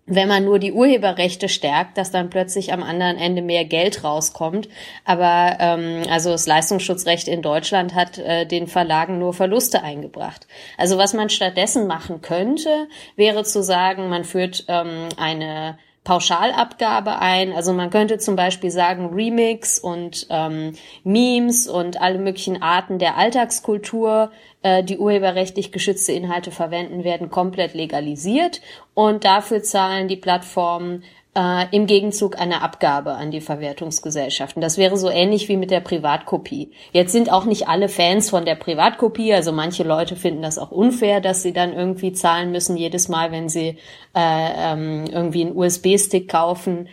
wenn 0.06 0.28
man 0.28 0.44
nur 0.44 0.60
die 0.60 0.72
Urheberrechte 0.72 1.48
stärkt, 1.48 1.98
dass 1.98 2.12
dann 2.12 2.30
plötzlich 2.30 2.72
am 2.72 2.82
anderen 2.82 3.18
Ende 3.18 3.42
mehr 3.42 3.64
Geld 3.64 4.04
rauskommt. 4.04 4.68
Aber 5.04 5.56
ähm, 5.58 6.04
also 6.08 6.30
das 6.30 6.46
Leistungsschutzrecht 6.46 7.26
in 7.26 7.42
Deutschland 7.42 7.94
hat 7.94 8.18
äh, 8.18 8.46
den 8.46 8.68
Verlagen 8.68 9.18
nur 9.18 9.34
Verluste 9.34 9.82
eingebracht. 9.82 10.46
Also 10.78 10.96
was 10.96 11.12
man 11.12 11.28
stattdessen 11.28 11.88
machen 11.88 12.22
könnte, 12.22 12.88
wäre 13.16 13.42
zu 13.42 13.62
sagen, 13.62 14.08
man 14.08 14.24
führt 14.24 14.64
ähm, 14.68 15.08
eine 15.16 15.76
Pauschalabgabe 16.06 17.18
ein. 17.18 17.52
Also 17.52 17.72
man 17.72 17.90
könnte 17.90 18.18
zum 18.18 18.36
Beispiel 18.36 18.70
sagen, 18.70 19.12
Remix 19.12 19.80
und 19.80 20.28
ähm, 20.30 20.74
Memes 21.02 21.66
und 21.66 22.00
alle 22.00 22.18
möglichen 22.18 22.62
Arten 22.62 23.00
der 23.00 23.16
Alltagskultur, 23.16 24.30
äh, 24.62 24.84
die 24.84 24.98
urheberrechtlich 24.98 25.72
geschützte 25.72 26.12
Inhalte 26.12 26.52
verwenden, 26.52 27.02
werden 27.02 27.28
komplett 27.28 27.74
legalisiert 27.74 28.60
und 28.94 29.24
dafür 29.24 29.64
zahlen 29.64 30.06
die 30.06 30.16
Plattformen 30.16 31.02
äh, 31.36 31.66
im 31.70 31.86
Gegenzug 31.86 32.40
eine 32.40 32.62
Abgabe 32.62 33.12
an 33.12 33.30
die 33.30 33.42
Verwertungsgesellschaften. 33.42 34.62
Das 34.62 34.78
wäre 34.78 34.96
so 34.96 35.10
ähnlich 35.10 35.48
wie 35.48 35.56
mit 35.56 35.70
der 35.70 35.80
Privatkopie. 35.80 36.72
Jetzt 36.92 37.12
sind 37.12 37.30
auch 37.30 37.44
nicht 37.44 37.68
alle 37.68 37.88
Fans 37.88 38.30
von 38.30 38.46
der 38.46 38.54
Privatkopie, 38.54 39.34
also 39.34 39.52
manche 39.52 39.84
Leute 39.84 40.16
finden 40.16 40.42
das 40.42 40.58
auch 40.58 40.70
unfair, 40.70 41.20
dass 41.20 41.42
sie 41.42 41.52
dann 41.52 41.74
irgendwie 41.74 42.12
zahlen 42.12 42.50
müssen 42.50 42.76
jedes 42.76 43.08
Mal, 43.08 43.30
wenn 43.32 43.48
sie 43.48 43.76
äh, 44.14 44.72
ähm, 44.72 45.04
irgendwie 45.12 45.42
einen 45.42 45.56
USB-Stick 45.56 46.28
kaufen 46.28 46.88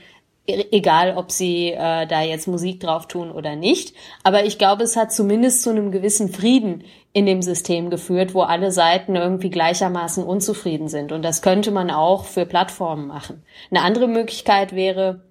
egal 0.46 1.16
ob 1.16 1.32
sie 1.32 1.72
äh, 1.72 2.06
da 2.06 2.22
jetzt 2.22 2.48
Musik 2.48 2.80
drauf 2.80 3.08
tun 3.08 3.32
oder 3.32 3.56
nicht. 3.56 3.96
Aber 4.24 4.46
ich 4.46 4.58
glaube, 4.58 4.84
es 4.84 4.98
hat 4.98 5.14
zumindest 5.14 5.64
zu 5.64 5.70
einem 5.70 5.92
gewissen 5.92 6.30
Frieden 6.30 6.84
in 7.14 7.26
dem 7.26 7.42
System 7.42 7.90
geführt, 7.90 8.34
wo 8.34 8.42
alle 8.42 8.72
Seiten 8.72 9.16
irgendwie 9.16 9.50
gleichermaßen 9.50 10.24
unzufrieden 10.24 10.90
sind. 10.90 11.12
Und 11.12 11.22
das 11.22 11.42
könnte 11.42 11.72
man 11.72 11.92
auch 11.92 12.26
für 12.26 12.46
Plattformen 12.46 13.08
machen. 13.08 13.44
Eine 13.72 13.82
andere 13.82 14.08
Möglichkeit 14.08 14.76
wäre, 14.76 15.22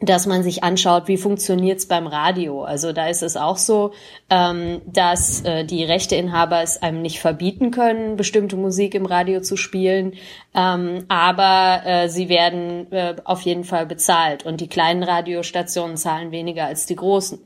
dass 0.00 0.26
man 0.26 0.42
sich 0.42 0.64
anschaut, 0.64 1.08
wie 1.08 1.18
funktioniert's 1.18 1.86
beim 1.86 2.06
Radio. 2.06 2.64
Also 2.64 2.92
da 2.92 3.08
ist 3.08 3.22
es 3.22 3.36
auch 3.36 3.58
so, 3.58 3.92
ähm, 4.30 4.80
dass 4.86 5.42
äh, 5.42 5.64
die 5.64 5.84
Rechteinhaber 5.84 6.62
es 6.62 6.82
einem 6.82 7.02
nicht 7.02 7.20
verbieten 7.20 7.70
können, 7.70 8.16
bestimmte 8.16 8.56
Musik 8.56 8.94
im 8.94 9.04
Radio 9.04 9.42
zu 9.42 9.56
spielen, 9.56 10.14
ähm, 10.54 11.04
aber 11.08 11.82
äh, 11.84 12.08
sie 12.08 12.30
werden 12.30 12.90
äh, 12.92 13.16
auf 13.24 13.42
jeden 13.42 13.64
Fall 13.64 13.84
bezahlt 13.86 14.46
und 14.46 14.60
die 14.60 14.68
kleinen 14.68 15.02
Radiostationen 15.02 15.98
zahlen 15.98 16.32
weniger 16.32 16.64
als 16.64 16.86
die 16.86 16.96
großen. 16.96 17.38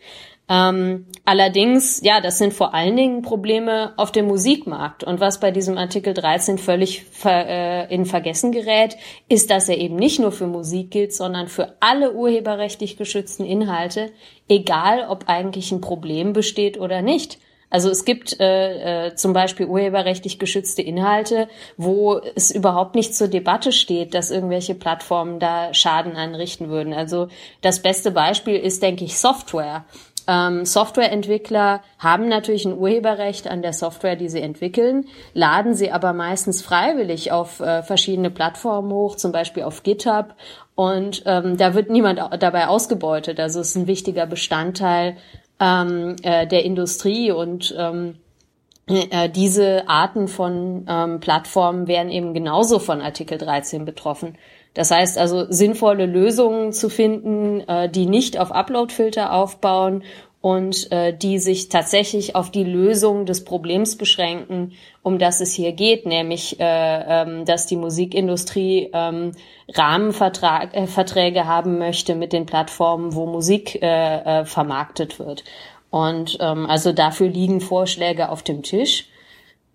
Ähm, 0.46 1.06
allerdings, 1.24 2.02
ja, 2.02 2.20
das 2.20 2.36
sind 2.36 2.52
vor 2.52 2.74
allen 2.74 2.96
Dingen 2.96 3.22
Probleme 3.22 3.94
auf 3.96 4.12
dem 4.12 4.26
Musikmarkt. 4.26 5.02
Und 5.02 5.20
was 5.20 5.40
bei 5.40 5.50
diesem 5.50 5.78
Artikel 5.78 6.12
13 6.12 6.58
völlig 6.58 7.04
ver, 7.04 7.46
äh, 7.48 7.94
in 7.94 8.04
Vergessen 8.04 8.52
gerät, 8.52 8.96
ist, 9.28 9.50
dass 9.50 9.68
er 9.68 9.78
eben 9.78 9.96
nicht 9.96 10.20
nur 10.20 10.32
für 10.32 10.46
Musik 10.46 10.90
gilt, 10.90 11.14
sondern 11.14 11.48
für 11.48 11.76
alle 11.80 12.12
urheberrechtlich 12.12 12.98
geschützten 12.98 13.44
Inhalte, 13.44 14.12
egal 14.48 15.06
ob 15.08 15.28
eigentlich 15.28 15.72
ein 15.72 15.80
Problem 15.80 16.34
besteht 16.34 16.78
oder 16.78 17.00
nicht. 17.00 17.38
Also 17.74 17.90
es 17.90 18.04
gibt 18.04 18.38
äh, 18.38 19.06
äh, 19.08 19.14
zum 19.16 19.32
Beispiel 19.32 19.66
urheberrechtlich 19.66 20.38
geschützte 20.38 20.80
Inhalte, 20.80 21.48
wo 21.76 22.20
es 22.36 22.52
überhaupt 22.52 22.94
nicht 22.94 23.16
zur 23.16 23.26
Debatte 23.26 23.72
steht, 23.72 24.14
dass 24.14 24.30
irgendwelche 24.30 24.76
Plattformen 24.76 25.40
da 25.40 25.74
Schaden 25.74 26.14
anrichten 26.14 26.68
würden. 26.68 26.92
Also 26.92 27.26
das 27.62 27.82
beste 27.82 28.12
Beispiel 28.12 28.54
ist, 28.54 28.80
denke 28.82 29.04
ich, 29.04 29.18
Software. 29.18 29.86
Ähm, 30.26 30.64
Softwareentwickler 30.64 31.82
haben 31.98 32.28
natürlich 32.28 32.64
ein 32.64 32.76
Urheberrecht 32.76 33.48
an 33.48 33.62
der 33.62 33.72
Software, 33.72 34.16
die 34.16 34.28
sie 34.28 34.40
entwickeln, 34.40 35.06
laden 35.32 35.74
sie 35.74 35.90
aber 35.90 36.12
meistens 36.12 36.62
freiwillig 36.62 37.32
auf 37.32 37.60
äh, 37.60 37.82
verschiedene 37.82 38.30
Plattformen 38.30 38.92
hoch, 38.92 39.16
zum 39.16 39.32
Beispiel 39.32 39.64
auf 39.64 39.82
GitHub. 39.82 40.34
Und 40.74 41.22
ähm, 41.26 41.56
da 41.56 41.74
wird 41.74 41.90
niemand 41.90 42.20
dabei 42.40 42.66
ausgebeutet. 42.66 43.38
Also 43.38 43.60
es 43.60 43.70
ist 43.70 43.76
ein 43.76 43.86
wichtiger 43.86 44.26
Bestandteil 44.26 45.16
ähm, 45.60 46.16
äh, 46.22 46.46
der 46.46 46.64
Industrie 46.64 47.30
und 47.30 47.74
ähm, 47.78 48.16
äh, 48.86 49.30
diese 49.30 49.88
Arten 49.88 50.28
von 50.28 50.84
ähm, 50.88 51.20
Plattformen 51.20 51.86
werden 51.86 52.10
eben 52.10 52.34
genauso 52.34 52.78
von 52.78 53.00
Artikel 53.00 53.38
13 53.38 53.84
betroffen. 53.84 54.36
Das 54.74 54.90
heißt 54.90 55.18
also, 55.18 55.46
sinnvolle 55.50 56.06
Lösungen 56.06 56.72
zu 56.72 56.90
finden, 56.90 57.60
äh, 57.60 57.88
die 57.88 58.06
nicht 58.06 58.38
auf 58.38 58.50
Uploadfilter 58.52 59.32
aufbauen 59.32 60.02
und 60.44 60.92
äh, 60.92 61.16
die 61.16 61.38
sich 61.38 61.70
tatsächlich 61.70 62.36
auf 62.36 62.50
die 62.50 62.64
Lösung 62.64 63.24
des 63.24 63.44
Problems 63.44 63.96
beschränken, 63.96 64.72
um 65.02 65.18
das 65.18 65.40
es 65.40 65.54
hier 65.54 65.72
geht, 65.72 66.04
nämlich 66.04 66.60
äh, 66.60 66.64
ähm, 66.64 67.46
dass 67.46 67.66
die 67.66 67.76
Musikindustrie 67.76 68.90
ähm, 68.92 69.32
Rahmenverträge 69.72 71.38
äh, 71.38 71.44
haben 71.44 71.78
möchte 71.78 72.14
mit 72.14 72.34
den 72.34 72.44
Plattformen, 72.44 73.14
wo 73.14 73.24
Musik 73.24 73.80
äh, 73.80 74.40
äh, 74.40 74.44
vermarktet 74.44 75.18
wird. 75.18 75.44
Und 75.88 76.36
ähm, 76.40 76.66
also 76.66 76.92
dafür 76.92 77.28
liegen 77.28 77.62
Vorschläge 77.62 78.28
auf 78.28 78.42
dem 78.42 78.62
Tisch. 78.62 79.06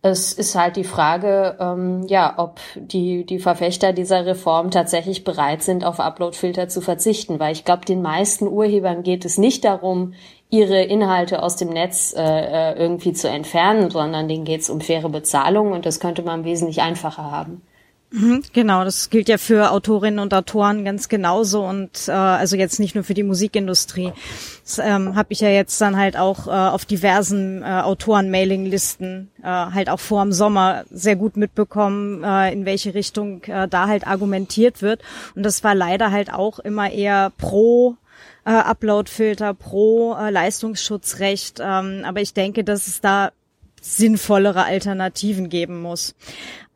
Es 0.01 0.31
ist 0.31 0.55
halt 0.55 0.77
die 0.77 0.85
Frage, 0.85 1.57
ähm, 1.59 2.05
ja, 2.07 2.35
ob 2.37 2.61
die, 2.75 3.25
die 3.25 3.39
Verfechter 3.39 3.91
dieser 3.91 4.25
Reform 4.25 4.71
tatsächlich 4.71 5.25
bereit 5.25 5.61
sind, 5.61 5.83
auf 5.83 5.99
Uploadfilter 5.99 6.69
zu 6.69 6.79
verzichten, 6.79 7.39
weil 7.39 7.51
ich 7.51 7.65
glaube, 7.65 7.85
den 7.85 8.01
meisten 8.01 8.47
Urhebern 8.47 9.03
geht 9.03 9.25
es 9.25 9.37
nicht 9.37 9.65
darum, 9.65 10.13
ihre 10.49 10.81
Inhalte 10.81 11.43
aus 11.43 11.57
dem 11.57 11.69
Netz 11.69 12.13
äh, 12.17 12.21
äh 12.21 12.79
irgendwie 12.79 13.11
zu 13.11 13.29
entfernen, 13.29 13.91
sondern 13.91 14.29
denen 14.29 14.45
geht 14.45 14.61
es 14.61 14.69
um 14.69 14.79
faire 14.79 15.09
Bezahlung 15.09 15.73
und 15.73 15.85
das 15.85 15.99
könnte 15.99 16.23
man 16.23 16.45
wesentlich 16.45 16.81
einfacher 16.81 17.29
haben. 17.29 17.61
Mhm, 18.11 18.43
genau, 18.53 18.83
das 18.83 19.11
gilt 19.11 19.29
ja 19.29 19.37
für 19.37 19.69
Autorinnen 19.69 20.17
und 20.17 20.33
Autoren 20.33 20.83
ganz 20.83 21.09
genauso 21.09 21.63
und 21.63 22.07
äh, 22.07 22.11
also 22.11 22.55
jetzt 22.55 22.79
nicht 22.79 22.95
nur 22.95 23.03
für 23.03 23.13
die 23.13 23.21
Musikindustrie. 23.21 24.11
Das 24.63 24.79
ähm, 24.79 25.15
habe 25.15 25.31
ich 25.31 25.41
ja 25.41 25.49
jetzt 25.49 25.79
dann 25.79 25.95
halt 25.95 26.17
auch 26.17 26.47
äh, 26.47 26.49
auf 26.49 26.85
diversen 26.85 27.61
äh, 27.61 27.65
Autoren-Mailing-Listen 27.65 29.29
äh, 29.43 29.45
halt 29.45 29.89
auch 29.89 29.99
vor 29.99 30.23
dem 30.23 30.31
Sommer 30.31 30.85
sehr 30.89 31.17
gut 31.17 31.37
mitbekommen, 31.37 32.23
äh, 32.23 32.51
in 32.51 32.65
welche 32.65 32.95
Richtung 32.95 33.43
äh, 33.43 33.67
da 33.67 33.87
halt 33.87 34.07
argumentiert 34.07 34.81
wird. 34.81 35.03
Und 35.35 35.43
das 35.43 35.63
war 35.63 35.75
leider 35.75 36.09
halt 36.09 36.33
auch 36.33 36.57
immer 36.57 36.91
eher 36.91 37.31
pro 37.37 37.95
äh, 38.43 38.49
Upload-Filter, 38.49 39.53
pro 39.53 40.15
äh, 40.15 40.31
Leistungsschutzrecht. 40.31 41.59
Ähm, 41.61 42.03
aber 42.05 42.21
ich 42.21 42.33
denke, 42.33 42.63
dass 42.63 42.87
es 42.87 43.01
da 43.01 43.31
sinnvollere 43.81 44.63
Alternativen 44.63 45.49
geben 45.49 45.81
muss. 45.81 46.15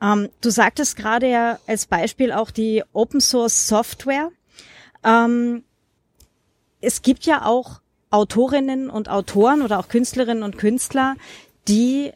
Ähm, 0.01 0.29
du 0.41 0.49
sagtest 0.49 0.95
gerade 0.95 1.29
ja 1.29 1.59
als 1.67 1.85
Beispiel 1.85 2.31
auch 2.31 2.51
die 2.51 2.83
Open 2.93 3.21
Source 3.21 3.67
Software. 3.67 4.29
Ähm, 5.03 5.63
es 6.81 7.01
gibt 7.01 7.25
ja 7.25 7.45
auch 7.45 7.81
Autorinnen 8.09 8.89
und 8.89 9.09
Autoren 9.09 9.61
oder 9.61 9.79
auch 9.79 9.87
Künstlerinnen 9.87 10.43
und 10.43 10.57
Künstler, 10.57 11.15
die 11.67 12.11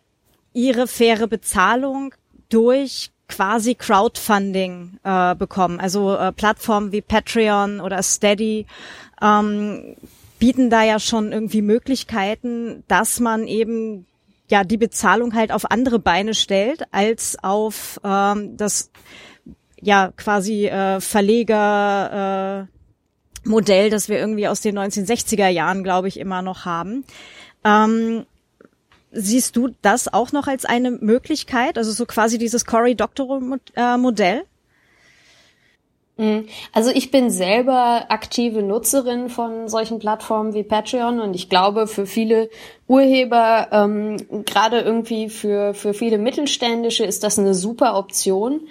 ihre 0.54 0.88
faire 0.88 1.28
Bezahlung 1.28 2.14
durch 2.50 3.12
quasi 3.28 3.76
Crowdfunding 3.76 5.00
äh, 5.04 5.36
bekommen. 5.36 5.80
Also 5.80 6.16
äh, 6.16 6.32
Plattformen 6.32 6.92
wie 6.92 7.02
Patreon 7.02 7.80
oder 7.80 8.02
Steady 8.04 8.66
ähm, 9.22 9.96
bieten 10.40 10.70
da 10.70 10.84
ja 10.84 11.00
schon 11.00 11.32
irgendwie 11.32 11.62
Möglichkeiten, 11.62 12.84
dass 12.88 13.20
man 13.20 13.48
eben 13.48 14.06
ja 14.50 14.64
die 14.64 14.78
Bezahlung 14.78 15.34
halt 15.34 15.52
auf 15.52 15.70
andere 15.70 16.00
Beine 16.00 16.34
stellt 16.34 16.84
als 16.92 17.38
auf 17.44 18.00
ähm, 18.04 18.58
das 18.58 18.92
ja 19.82 20.12
quasi 20.16 20.68
äh, 20.68 21.00
Verleger 21.00 22.68
äh, 22.68 22.78
Modell, 23.48 23.90
das 23.90 24.10
wir 24.10 24.20
irgendwie 24.20 24.48
aus 24.48 24.62
den 24.62 24.78
1960er 24.78 25.48
Jahren, 25.48 25.84
glaube 25.84 26.08
ich, 26.08 26.20
immer 26.20 26.42
noch 26.42 26.66
haben. 26.66 27.06
Ähm, 27.64 28.26
siehst 29.12 29.56
du 29.56 29.70
das 29.82 30.12
auch 30.12 30.32
noch 30.32 30.48
als 30.48 30.66
eine 30.66 30.92
Möglichkeit, 30.92 31.78
also 31.78 31.92
so 31.92 32.06
quasi 32.06 32.38
dieses 32.38 32.66
Cory 32.66 32.96
Doctorow 32.96 33.42
äh, 33.76 33.98
Modell? 33.98 34.44
Mhm. 36.18 36.48
Also 36.74 36.90
ich 36.90 37.12
bin 37.12 37.30
selber 37.30 38.06
aktive 38.10 38.64
Nutzerin 38.64 39.30
von 39.30 39.68
solchen 39.68 40.00
Plattformen 40.00 40.54
wie 40.54 40.64
Patreon 40.64 41.20
und 41.20 41.36
ich 41.36 41.50
glaube, 41.50 41.88
für 41.88 42.06
viele 42.06 42.50
Urheber, 42.88 43.68
ähm, 43.72 44.18
gerade 44.46 44.80
irgendwie 44.80 45.30
für, 45.30 45.74
für 45.74 45.94
viele 45.94 46.18
Mittelständische 46.18 47.06
ist 47.06 47.24
das 47.24 47.38
eine 47.38 47.54
super 47.54 47.98
Option, 47.98 48.62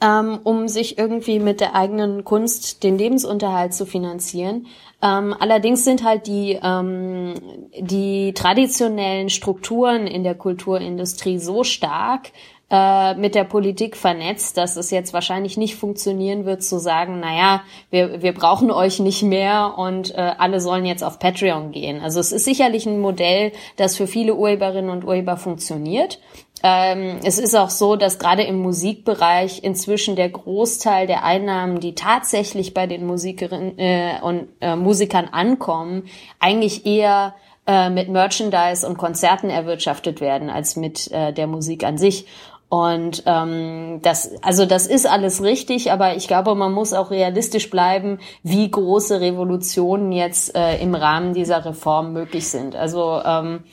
ähm, 0.00 0.40
um 0.42 0.68
sich 0.68 0.98
irgendwie 0.98 1.38
mit 1.38 1.60
der 1.60 1.74
eigenen 1.74 2.24
Kunst 2.24 2.82
den 2.82 2.98
Lebensunterhalt 2.98 3.74
zu 3.74 3.86
finanzieren. 3.86 4.66
Ähm, 5.00 5.34
allerdings 5.38 5.84
sind 5.84 6.02
halt 6.02 6.26
die, 6.26 6.58
ähm, 6.60 7.34
die 7.78 8.32
traditionellen 8.34 9.30
Strukturen 9.30 10.08
in 10.08 10.24
der 10.24 10.34
Kulturindustrie 10.34 11.38
so 11.38 11.62
stark, 11.62 12.32
äh, 12.70 13.14
mit 13.14 13.34
der 13.34 13.44
Politik 13.44 13.96
vernetzt, 13.96 14.58
dass 14.58 14.76
es 14.76 14.90
jetzt 14.90 15.12
wahrscheinlich 15.14 15.56
nicht 15.56 15.76
funktionieren 15.76 16.44
wird 16.44 16.62
zu 16.62 16.78
sagen, 16.78 17.20
naja, 17.20 17.62
wir, 17.90 18.22
wir 18.22 18.34
brauchen 18.34 18.70
euch 18.70 18.98
nicht 19.00 19.22
mehr 19.22 19.74
und 19.78 20.14
äh, 20.14 20.32
alle 20.36 20.60
sollen 20.60 20.84
jetzt 20.84 21.02
auf 21.02 21.18
Patreon 21.18 21.72
gehen. 21.72 22.00
Also 22.02 22.20
es 22.20 22.30
ist 22.30 22.44
sicherlich 22.44 22.84
ein 22.84 23.00
Modell, 23.00 23.52
das 23.76 23.96
für 23.96 24.06
viele 24.06 24.34
Urheberinnen 24.34 24.90
und 24.90 25.04
Urheber 25.04 25.36
funktioniert. 25.36 26.20
Ähm, 26.62 27.20
es 27.22 27.38
ist 27.38 27.54
auch 27.54 27.70
so, 27.70 27.96
dass 27.96 28.18
gerade 28.18 28.42
im 28.42 28.58
Musikbereich 28.58 29.62
inzwischen 29.62 30.16
der 30.16 30.28
Großteil 30.28 31.06
der 31.06 31.24
Einnahmen, 31.24 31.80
die 31.80 31.94
tatsächlich 31.94 32.74
bei 32.74 32.86
den 32.86 33.06
Musikerinnen 33.06 33.78
äh, 33.78 34.20
und 34.20 34.48
äh, 34.60 34.74
Musikern 34.74 35.28
ankommen, 35.30 36.04
eigentlich 36.40 36.84
eher 36.84 37.34
äh, 37.66 37.90
mit 37.90 38.08
Merchandise 38.08 38.86
und 38.86 38.98
Konzerten 38.98 39.50
erwirtschaftet 39.50 40.20
werden 40.20 40.50
als 40.50 40.74
mit 40.74 41.10
äh, 41.12 41.32
der 41.32 41.46
Musik 41.46 41.84
an 41.84 41.96
sich. 41.96 42.26
Und 42.68 43.22
ähm, 43.24 44.00
das, 44.02 44.30
also 44.42 44.66
das 44.66 44.86
ist 44.86 45.06
alles 45.06 45.42
richtig, 45.42 45.90
aber 45.90 46.16
ich 46.16 46.28
glaube, 46.28 46.54
man 46.54 46.72
muss 46.72 46.92
auch 46.92 47.10
realistisch 47.10 47.70
bleiben, 47.70 48.18
wie 48.42 48.70
große 48.70 49.20
Revolutionen 49.20 50.12
jetzt 50.12 50.54
äh, 50.54 50.76
im 50.78 50.94
Rahmen 50.94 51.32
dieser 51.32 51.64
Reform 51.64 52.12
möglich 52.12 52.48
sind. 52.48 52.76
Also 52.76 53.20
ähm, 53.24 53.64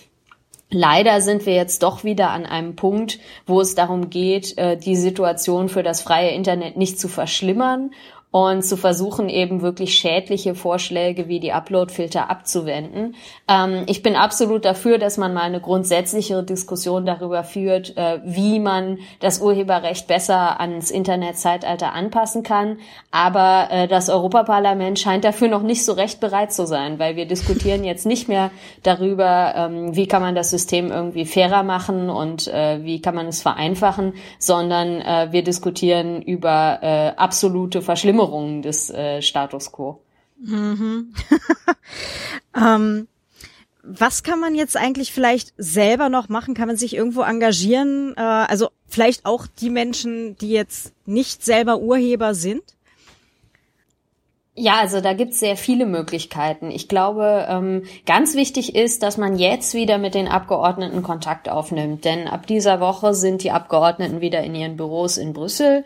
Leider 0.72 1.22
sind 1.22 1.46
wir 1.46 1.54
jetzt 1.54 1.84
doch 1.84 2.04
wieder 2.04 2.32
an 2.32 2.46
einem 2.46 2.76
Punkt, 2.76 3.20
wo 3.46 3.62
es 3.62 3.76
darum 3.76 4.10
geht, 4.10 4.58
äh, 4.58 4.76
die 4.76 4.96
Situation 4.96 5.70
für 5.70 5.84
das 5.84 6.02
freie 6.02 6.32
Internet 6.32 6.76
nicht 6.76 7.00
zu 7.00 7.08
verschlimmern 7.08 7.92
und 8.36 8.64
zu 8.64 8.76
versuchen, 8.76 9.30
eben 9.30 9.62
wirklich 9.62 9.96
schädliche 9.96 10.56
Vorschläge 10.56 11.30
wie 11.30 11.40
die 11.40 11.54
Uploadfilter 11.54 12.30
abzuwenden. 12.30 13.16
Ähm, 13.48 13.84
ich 13.88 14.04
bin 14.04 14.18
absolut 14.18 14.66
dafür, 14.66 14.98
dass 14.98 15.16
man 15.16 15.34
mal 15.34 15.44
eine 15.44 15.62
grundsätzlichere 15.62 16.44
Diskussion 16.44 17.06
darüber 17.06 17.46
führt, 17.46 17.96
äh, 17.96 18.20
wie 18.26 18.60
man 18.60 18.98
das 19.22 19.40
Urheberrecht 19.40 20.08
besser 20.08 20.60
ans 20.60 20.92
Internetzeitalter 20.92 21.94
anpassen 21.94 22.44
kann. 22.44 22.80
Aber 23.10 23.70
äh, 23.72 23.88
das 23.88 24.10
Europaparlament 24.10 25.00
scheint 25.00 25.24
dafür 25.24 25.48
noch 25.48 25.64
nicht 25.64 25.86
so 25.86 25.94
recht 25.94 26.20
bereit 26.20 26.52
zu 26.52 26.68
sein, 26.68 27.00
weil 27.00 27.16
wir 27.16 27.28
diskutieren 27.28 27.84
jetzt 27.86 28.06
nicht 28.06 28.28
mehr 28.28 28.52
darüber, 28.84 29.54
ähm, 29.56 29.96
wie 29.96 30.08
kann 30.08 30.22
man 30.22 30.36
das 30.36 30.50
System 30.50 30.92
irgendwie 30.92 31.24
fairer 31.24 31.64
machen 31.64 32.10
und 32.10 32.50
äh, 32.50 32.84
wie 32.84 33.02
kann 33.02 33.16
man 33.16 33.28
es 33.28 33.42
vereinfachen, 33.42 34.16
sondern 34.40 35.00
äh, 35.00 35.30
wir 35.32 35.46
diskutieren 35.46 36.22
über 36.22 36.80
äh, 36.82 37.12
absolute 37.16 37.82
Verschlimmerungen 37.82 38.25
Veränderungen 38.26 38.62
des 38.62 38.90
äh, 38.90 39.22
Status 39.22 39.72
quo. 39.72 40.02
Mhm. 40.38 41.14
ähm, 42.56 43.08
was 43.84 44.24
kann 44.24 44.40
man 44.40 44.56
jetzt 44.56 44.76
eigentlich 44.76 45.12
vielleicht 45.12 45.54
selber 45.58 46.10
noch 46.10 46.28
machen? 46.28 46.56
Kann 46.56 46.68
man 46.68 46.78
sich 46.78 46.96
irgendwo 46.96 47.22
engagieren? 47.22 48.14
Äh, 48.18 48.22
also 48.22 48.70
vielleicht 48.88 49.26
auch 49.26 49.48
die 49.48 49.70
Menschen, 49.70 50.36
die 50.38 50.50
jetzt 50.50 50.94
nicht 51.06 51.44
selber 51.44 51.80
Urheber 51.80 52.34
sind? 52.34 52.64
Ja, 54.58 54.78
also 54.80 55.02
da 55.02 55.12
gibt's 55.12 55.42
sehr 55.42 55.58
viele 55.58 55.86
Möglichkeiten. 55.86 56.72
Ich 56.72 56.88
glaube, 56.88 57.46
ähm, 57.50 57.84
ganz 58.06 58.36
wichtig 58.36 58.74
ist, 58.74 59.04
dass 59.04 59.18
man 59.18 59.38
jetzt 59.38 59.74
wieder 59.74 59.98
mit 59.98 60.16
den 60.16 60.30
Abgeordneten 60.30 61.04
Kontakt 61.04 61.50
aufnimmt. 61.50 62.06
Denn 62.06 62.30
ab 62.30 62.48
dieser 62.48 62.80
Woche 62.80 63.14
sind 63.14 63.44
die 63.44 63.52
Abgeordneten 63.52 64.22
wieder 64.22 64.42
in 64.44 64.56
ihren 64.56 64.78
Büros 64.78 65.18
in 65.18 65.34
Brüssel. 65.34 65.84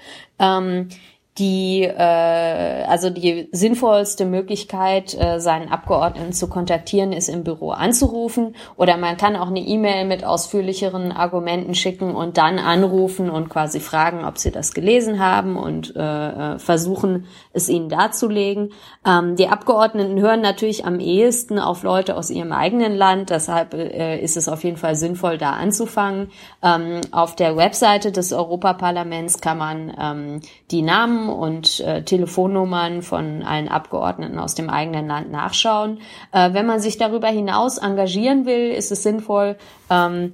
Die 1.39 1.84
äh, 1.84 2.84
also 2.89 3.10
die 3.10 3.48
sinnvollste 3.51 4.25
Möglichkeit, 4.25 5.15
äh, 5.17 5.39
seinen 5.39 5.69
Abgeordneten 5.69 6.34
zu 6.34 6.50
kontaktieren, 6.50 7.13
ist 7.13 7.29
im 7.29 7.43
Büro 7.43 7.72
anzurufen 7.72 8.55
oder 8.75 8.98
man 8.98 9.15
kann 9.15 9.36
auch 9.36 9.48
eine 9.48 9.62
E-Mail 9.62 10.05
mit 10.05 10.25
ausführlicheren 10.25 11.12
Argumenten 11.12 11.75
schicken 11.75 12.13
und 12.15 12.38
dann 12.38 12.60
anrufen 12.60 13.29
und 13.29 13.50
quasi 13.50 13.79
fragen, 13.79 14.25
ob 14.25 14.38
sie 14.38 14.51
das 14.51 14.74
gelesen 14.74 15.19
haben 15.19 15.55
und 15.55 15.96
äh, 15.96 16.55
äh 16.55 16.60
versuchen, 16.60 17.27
es 17.53 17.69
ihnen 17.69 17.88
darzulegen. 17.89 18.72
Ähm, 19.05 19.36
die 19.36 19.48
Abgeordneten 19.48 20.19
hören 20.19 20.41
natürlich 20.41 20.86
am 20.86 21.00
ehesten 21.00 21.58
auf 21.58 21.84
Leute 21.84 22.17
aus 22.17 22.29
ihrem 22.31 22.51
eigenen 22.51 22.96
Land, 22.96 23.29
deshalb 23.29 23.74
äh, 23.74 24.19
ist 24.19 24.36
es 24.36 24.50
auf 24.50 24.63
jeden 24.63 24.77
Fall 24.77 24.96
sinnvoll, 24.96 25.38
da 25.38 25.51
anzufangen. 25.51 26.31
Ähm, 26.62 27.01
auf 27.12 27.36
der 27.36 27.55
Webseite 27.55 28.12
des 28.12 28.34
Europaparlaments 28.34 29.39
kann 29.39 29.58
man 29.58 29.93
ähm, 30.00 30.41
die 30.72 30.81
Namen 30.81 31.28
und 31.33 31.79
äh, 31.79 32.03
Telefonnummern 32.03 33.01
von 33.01 33.43
allen 33.43 33.67
Abgeordneten 33.67 34.39
aus 34.39 34.55
dem 34.55 34.69
eigenen 34.69 35.07
Land 35.07 35.31
nachschauen. 35.31 36.00
Äh, 36.31 36.53
wenn 36.53 36.65
man 36.65 36.79
sich 36.79 36.98
darüber 36.98 37.27
hinaus 37.27 37.77
engagieren 37.77 38.45
will, 38.45 38.71
ist 38.71 38.91
es 38.91 39.03
sinnvoll, 39.03 39.57
ähm, 39.89 40.33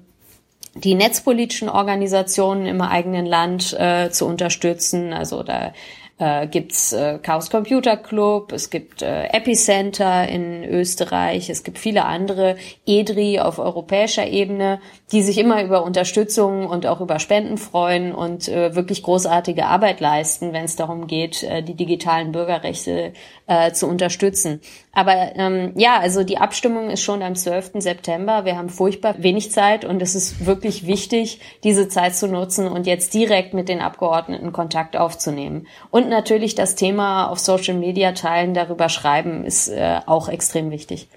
die 0.76 0.96
netzpolitischen 0.96 1.70
Organisationen 1.70 2.66
im 2.66 2.82
eigenen 2.82 3.26
Land 3.26 3.74
äh, 3.80 4.10
zu 4.12 4.26
unterstützen. 4.26 5.14
Also 5.14 5.42
da 5.42 5.72
äh, 6.18 6.48
gibt's 6.48 6.94
äh, 6.94 7.20
Chaos 7.22 7.50
Computer 7.50 7.98
Club, 7.98 8.54
es 8.54 8.70
gibt 8.70 9.02
äh, 9.02 9.26
Epicenter 9.28 10.28
in 10.28 10.64
Österreich, 10.64 11.50
es 11.50 11.64
gibt 11.64 11.78
viele 11.78 12.06
andere 12.06 12.56
EDRI 12.86 13.40
auf 13.40 13.60
europäischer 13.60 14.26
Ebene, 14.26 14.80
die 15.12 15.22
sich 15.22 15.38
immer 15.38 15.64
über 15.64 15.84
Unterstützung 15.84 16.68
und 16.68 16.86
auch 16.86 17.02
über 17.02 17.20
Spenden 17.20 17.58
freuen 17.58 18.16
und 18.16 18.48
äh, 18.48 18.76
wirklich 18.76 19.04
großartige 19.04 19.66
Arbeit 19.66 20.00
leisten, 20.00 20.54
wenn 20.54 20.64
es 20.64 20.78
darum 20.78 21.08
geht, 21.08 21.44
äh, 21.44 21.62
die 21.62 21.76
digitalen 21.76 22.32
Bürgerrechte 22.32 23.12
äh, 23.48 23.72
zu 23.74 23.88
unterstützen. 23.88 24.62
Aber 24.94 25.36
ähm, 25.36 25.74
ja, 25.76 26.00
also 26.00 26.24
die 26.24 26.38
Abstimmung 26.38 26.90
ist 26.90 27.02
schon 27.02 27.22
am 27.22 27.36
12. 27.36 27.72
September. 27.76 28.46
Wir 28.46 28.58
haben 28.58 28.70
furchtbar 28.70 29.16
wenig 29.18 29.52
Zeit 29.52 29.84
und 29.84 30.02
es 30.02 30.16
ist 30.16 30.46
wirklich 30.46 30.88
wichtig, 30.88 31.42
diese 31.66 31.90
Zeit 31.90 32.16
zu 32.16 32.28
nutzen 32.28 32.70
und 32.70 32.88
jetzt 32.88 33.14
direkt 33.14 33.54
mit 33.54 33.68
den 33.68 33.82
Abgeordneten 33.82 34.54
Kontakt 34.54 34.96
aufzunehmen. 34.96 35.68
Und 35.92 36.05
natürlich 36.10 36.56
das 36.56 36.76
Thema 36.76 37.28
auf 37.28 37.40
Social 37.40 37.76
Media 37.76 38.14
teilen, 38.14 38.54
darüber 38.54 38.90
schreiben, 38.90 39.46
ist 39.46 39.68
äh, 39.68 40.00
auch 40.06 40.30
extrem 40.30 40.72
wichtig. 40.72 41.08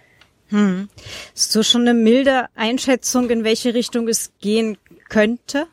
Hm. 0.48 0.88
Ist 1.34 1.52
so 1.52 1.62
schon 1.62 1.82
eine 1.82 1.94
milde 1.94 2.46
Einschätzung, 2.54 3.28
in 3.30 3.44
welche 3.44 3.74
Richtung 3.74 4.08
es 4.08 4.32
gehen 4.40 4.78
könnte? 5.08 5.66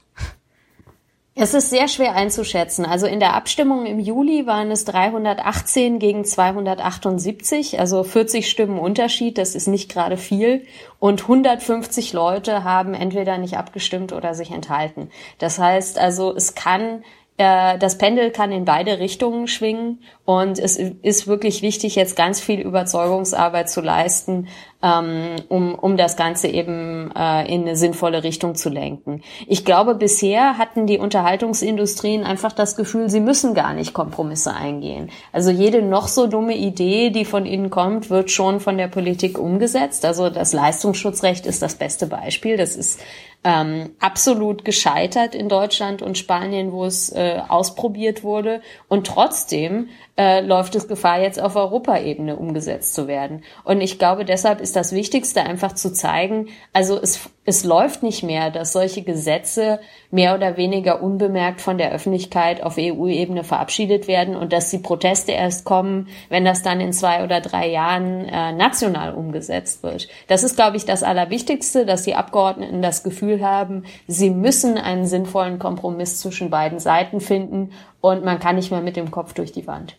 Es 1.37 1.53
ist 1.53 1.69
sehr 1.69 1.89
schwer 1.89 2.15
einzuschätzen. 2.15 2.85
Also 2.85 3.07
in 3.07 3.19
der 3.19 3.33
Abstimmung 3.33 3.85
im 3.85 3.99
Juli 3.99 4.47
waren 4.47 4.71
es 4.71 4.85
318 4.85 5.99
gegen 5.99 6.23
278, 6.23 7.77
also 7.77 8.05
40 8.05 8.49
Stimmen 8.49 8.79
Unterschied. 8.79 9.37
Das 9.37 9.53
ist 9.53 9.67
nicht 9.67 9.91
gerade 9.91 10.15
viel. 10.15 10.65
Und 10.97 11.23
150 11.23 12.13
Leute 12.13 12.63
haben 12.63 12.93
entweder 12.93 13.37
nicht 13.37 13.57
abgestimmt 13.57 14.13
oder 14.13 14.33
sich 14.33 14.51
enthalten. 14.51 15.09
Das 15.37 15.59
heißt 15.59 15.99
also, 15.99 16.33
es 16.33 16.55
kann 16.55 17.03
das 17.37 17.97
Pendel 17.97 18.31
kann 18.31 18.53
in 18.53 18.63
beide 18.63 18.99
Richtungen 18.99 19.47
schwingen 19.47 19.99
und 20.23 20.57
es 20.57 20.77
ist 20.77 21.27
wirklich 21.27 21.61
wichtig, 21.61 21.95
jetzt 21.95 22.15
ganz 22.15 22.39
viel 22.39 22.61
Überzeugungsarbeit 22.61 23.69
zu 23.69 23.81
leisten, 23.81 24.47
ähm, 24.81 25.35
um, 25.49 25.75
um 25.75 25.97
das 25.97 26.15
Ganze 26.15 26.47
eben 26.47 27.11
äh, 27.15 27.51
in 27.53 27.61
eine 27.61 27.75
sinnvolle 27.75 28.23
Richtung 28.23 28.55
zu 28.55 28.69
lenken. 28.69 29.21
Ich 29.47 29.65
glaube, 29.65 29.95
bisher 29.95 30.57
hatten 30.57 30.85
die 30.85 30.99
Unterhaltungsindustrien 30.99 32.23
einfach 32.23 32.51
das 32.51 32.75
Gefühl, 32.75 33.09
sie 33.09 33.19
müssen 33.19 33.53
gar 33.53 33.73
nicht 33.73 33.93
Kompromisse 33.93 34.53
eingehen. 34.53 35.09
Also 35.31 35.49
jede 35.49 35.81
noch 35.81 36.07
so 36.07 36.27
dumme 36.27 36.55
Idee, 36.55 37.09
die 37.09 37.25
von 37.25 37.45
ihnen 37.45 37.69
kommt, 37.69 38.09
wird 38.09 38.31
schon 38.31 38.59
von 38.59 38.77
der 38.77 38.87
Politik 38.87 39.39
umgesetzt. 39.39 40.05
Also 40.05 40.29
das 40.29 40.53
Leistungsschutzrecht 40.53 41.45
ist 41.45 41.61
das 41.61 41.75
beste 41.75 42.07
Beispiel. 42.07 42.57
Das 42.57 42.75
ist 42.75 42.99
ähm, 43.45 43.91
absolut 43.99 44.65
gescheitert 44.65 45.35
in 45.35 45.49
Deutschland 45.49 46.01
und 46.01 46.17
Spanien, 46.17 46.71
wo 46.71 46.83
es 46.83 47.11
äh, 47.11 47.39
ausprobiert 47.47 48.23
wurde. 48.23 48.61
Und 48.87 49.05
trotzdem 49.05 49.89
äh, 50.17 50.41
läuft 50.41 50.75
es 50.75 50.87
Gefahr, 50.87 51.21
jetzt 51.21 51.39
auf 51.39 51.55
Europaebene 51.55 52.37
umgesetzt 52.37 52.95
zu 52.95 53.07
werden. 53.07 53.43
Und 53.63 53.81
ich 53.81 53.99
glaube, 53.99 54.25
deshalb 54.25 54.61
ist 54.61 54.74
das 54.75 54.91
Wichtigste 54.91 55.41
einfach 55.43 55.73
zu 55.73 55.93
zeigen, 55.93 56.49
also 56.73 56.99
es, 56.99 57.29
es 57.45 57.63
läuft 57.63 58.03
nicht 58.03 58.23
mehr, 58.23 58.51
dass 58.51 58.73
solche 58.73 59.03
Gesetze 59.03 59.79
mehr 60.11 60.35
oder 60.35 60.57
weniger 60.57 61.01
unbemerkt 61.01 61.61
von 61.61 61.77
der 61.77 61.91
Öffentlichkeit 61.91 62.61
auf 62.61 62.75
EU-Ebene 62.77 63.43
verabschiedet 63.43 64.07
werden 64.07 64.35
und 64.35 64.53
dass 64.53 64.69
die 64.69 64.79
Proteste 64.79 65.31
erst 65.31 65.65
kommen, 65.65 66.07
wenn 66.29 66.45
das 66.45 66.61
dann 66.61 66.81
in 66.81 66.93
zwei 66.93 67.23
oder 67.23 67.41
drei 67.41 67.69
Jahren 67.69 68.25
äh, 68.25 68.51
national 68.51 69.13
umgesetzt 69.13 69.83
wird. 69.83 70.07
Das 70.27 70.43
ist, 70.43 70.55
glaube 70.55 70.77
ich, 70.77 70.85
das 70.85 71.03
Allerwichtigste, 71.03 71.85
dass 71.85 72.03
die 72.03 72.15
Abgeordneten 72.15 72.81
das 72.81 73.03
Gefühl 73.03 73.45
haben, 73.45 73.83
sie 74.07 74.29
müssen 74.29 74.77
einen 74.77 75.05
sinnvollen 75.05 75.59
Kompromiss 75.59 76.19
zwischen 76.19 76.49
beiden 76.49 76.79
Seiten 76.79 77.19
finden 77.21 77.71
und 78.01 78.23
man 78.23 78.39
kann 78.39 78.55
nicht 78.55 78.71
mehr 78.71 78.81
mit 78.81 78.95
dem 78.95 79.11
Kopf 79.11 79.33
durch 79.33 79.51
die 79.51 79.67
Wand. 79.67 79.97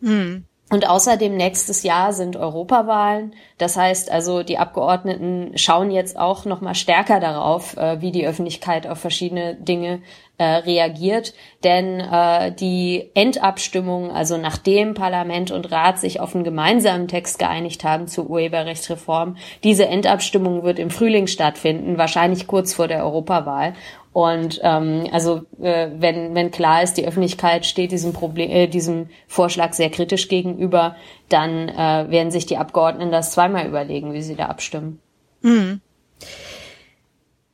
Mhm. 0.00 0.44
Und 0.70 0.88
außerdem 0.88 1.36
nächstes 1.36 1.82
Jahr 1.82 2.14
sind 2.14 2.36
Europawahlen. 2.36 3.34
Das 3.58 3.76
heißt 3.76 4.10
also, 4.10 4.42
die 4.42 4.56
Abgeordneten 4.56 5.52
schauen 5.56 5.90
jetzt 5.90 6.18
auch 6.18 6.46
noch 6.46 6.62
mal 6.62 6.74
stärker 6.74 7.20
darauf, 7.20 7.76
äh, 7.76 8.00
wie 8.00 8.10
die 8.10 8.26
Öffentlichkeit 8.26 8.86
auf 8.86 8.98
verschiedene 8.98 9.54
Dinge 9.54 10.00
äh, 10.38 10.44
reagiert. 10.44 11.34
Denn 11.62 12.00
äh, 12.00 12.50
die 12.50 13.10
Endabstimmung, 13.14 14.10
also 14.10 14.38
nachdem 14.38 14.94
Parlament 14.94 15.50
und 15.50 15.70
Rat 15.70 16.00
sich 16.00 16.18
auf 16.18 16.34
einen 16.34 16.44
gemeinsamen 16.44 17.08
Text 17.08 17.38
geeinigt 17.38 17.84
haben 17.84 18.08
zur 18.08 18.28
Urheberrechtsreform, 18.30 19.36
diese 19.62 19.86
Endabstimmung 19.86 20.64
wird 20.64 20.78
im 20.78 20.90
Frühling 20.90 21.26
stattfinden, 21.26 21.98
wahrscheinlich 21.98 22.46
kurz 22.46 22.72
vor 22.72 22.88
der 22.88 23.04
Europawahl. 23.04 23.74
Und 24.14 24.60
ähm, 24.62 25.08
also 25.10 25.42
äh, 25.60 25.90
wenn, 25.98 26.36
wenn 26.36 26.52
klar 26.52 26.84
ist, 26.84 26.94
die 26.94 27.04
Öffentlichkeit 27.04 27.66
steht 27.66 27.90
diesem 27.90 28.12
Problem, 28.12 28.48
äh, 28.48 28.68
diesem 28.68 29.08
Vorschlag 29.26 29.72
sehr 29.72 29.90
kritisch 29.90 30.28
gegenüber, 30.28 30.94
dann 31.28 31.68
äh, 31.68 32.06
werden 32.08 32.30
sich 32.30 32.46
die 32.46 32.56
Abgeordneten 32.56 33.10
das 33.10 33.32
zweimal 33.32 33.66
überlegen, 33.66 34.12
wie 34.12 34.22
sie 34.22 34.36
da 34.36 34.46
abstimmen. 34.46 35.00
Mhm. 35.42 35.80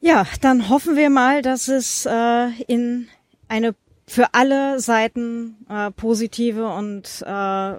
Ja, 0.00 0.26
dann 0.42 0.68
hoffen 0.68 0.96
wir 0.96 1.08
mal, 1.08 1.40
dass 1.40 1.68
es 1.68 2.04
äh, 2.04 2.48
in 2.66 3.08
eine 3.48 3.74
für 4.06 4.34
alle 4.34 4.80
Seiten 4.80 5.64
äh, 5.70 5.90
positive 5.92 6.68
und 6.68 7.24
äh, 7.26 7.74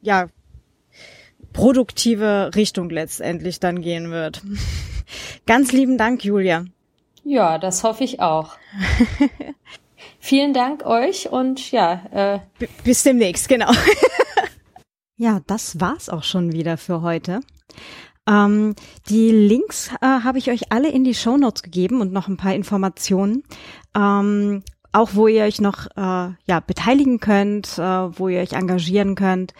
ja 0.00 0.28
produktive 1.52 2.52
Richtung 2.54 2.88
letztendlich 2.88 3.60
dann 3.60 3.82
gehen 3.82 4.10
wird. 4.10 4.40
Ganz 5.46 5.72
lieben 5.72 5.98
Dank, 5.98 6.24
Julia. 6.24 6.64
Ja, 7.24 7.58
das 7.58 7.82
hoffe 7.82 8.04
ich 8.04 8.20
auch. 8.20 8.56
Vielen 10.18 10.52
Dank 10.52 10.84
euch 10.84 11.30
und 11.30 11.70
ja. 11.70 12.40
Äh 12.58 12.66
Bis 12.84 13.02
demnächst, 13.02 13.48
genau. 13.48 13.72
ja, 15.16 15.40
das 15.46 15.80
war's 15.80 16.08
auch 16.08 16.22
schon 16.22 16.52
wieder 16.52 16.76
für 16.76 17.02
heute. 17.02 17.40
Ähm, 18.28 18.74
die 19.08 19.30
Links 19.30 19.90
äh, 20.00 20.06
habe 20.06 20.38
ich 20.38 20.50
euch 20.50 20.70
alle 20.72 20.90
in 20.90 21.04
die 21.04 21.14
Show 21.14 21.36
Notes 21.36 21.62
gegeben 21.62 22.00
und 22.00 22.12
noch 22.12 22.28
ein 22.28 22.36
paar 22.36 22.54
Informationen. 22.54 23.42
Ähm, 23.96 24.62
auch 24.92 25.10
wo 25.14 25.26
ihr 25.26 25.44
euch 25.44 25.60
noch 25.60 25.86
äh, 25.96 26.34
ja 26.46 26.60
beteiligen 26.66 27.20
könnt, 27.20 27.78
äh, 27.78 27.82
wo 28.18 28.28
ihr 28.28 28.40
euch 28.40 28.52
engagieren 28.52 29.14
könnt. 29.14 29.52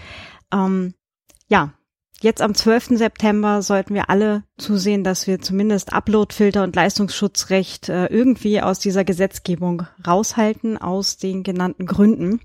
Ähm, 0.52 0.94
ja, 1.48 1.72
jetzt 2.24 2.42
am 2.42 2.54
12. 2.54 2.96
September 2.98 3.62
sollten 3.62 3.94
wir 3.94 4.10
alle 4.10 4.42
zusehen, 4.56 5.04
dass 5.04 5.26
wir 5.26 5.40
zumindest 5.40 5.92
Uploadfilter 5.92 6.64
und 6.64 6.74
Leistungsschutzrecht 6.74 7.90
äh, 7.90 8.06
irgendwie 8.06 8.60
aus 8.60 8.78
dieser 8.78 9.04
Gesetzgebung 9.04 9.82
raushalten, 10.04 10.78
aus 10.78 11.18
den 11.18 11.42
genannten 11.42 11.86
Gründen. 11.86 12.40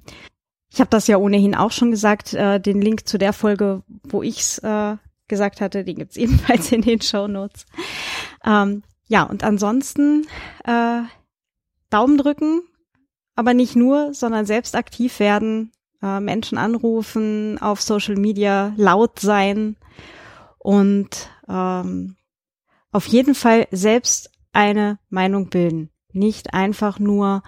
Ich 0.71 0.79
habe 0.81 0.89
das 0.89 1.07
ja 1.07 1.17
ohnehin 1.17 1.55
auch 1.55 1.71
schon 1.71 1.91
gesagt, 1.91 2.33
äh, 2.33 2.59
den 2.59 2.81
Link 2.81 3.07
zu 3.07 3.17
der 3.17 3.33
Folge, 3.33 3.81
wo 4.03 4.21
ich's 4.21 4.59
äh, 4.59 4.97
gesagt 5.27 5.61
hatte, 5.61 5.83
den 5.83 5.95
gibt's 5.95 6.17
ebenfalls 6.17 6.71
in 6.71 6.81
den 6.81 7.01
Show 7.01 7.27
Notes. 7.27 7.65
Ähm, 8.45 8.83
ja, 9.07 9.23
und 9.23 9.43
ansonsten 9.43 10.27
äh, 10.65 11.01
Daumen 11.89 12.17
drücken, 12.17 12.61
aber 13.35 13.53
nicht 13.53 13.75
nur, 13.75 14.13
sondern 14.13 14.45
selbst 14.45 14.75
aktiv 14.75 15.19
werden, 15.19 15.71
äh, 16.01 16.19
Menschen 16.19 16.57
anrufen, 16.57 17.57
auf 17.59 17.81
Social 17.81 18.15
Media 18.15 18.73
laut 18.77 19.19
sein 19.19 19.75
und 20.57 21.29
ähm, 21.47 22.15
auf 22.91 23.07
jeden 23.07 23.35
Fall 23.35 23.67
selbst 23.71 24.31
eine 24.51 24.99
Meinung 25.09 25.49
bilden. 25.49 25.89
Nicht 26.11 26.53
einfach 26.53 26.99
nur 26.99 27.43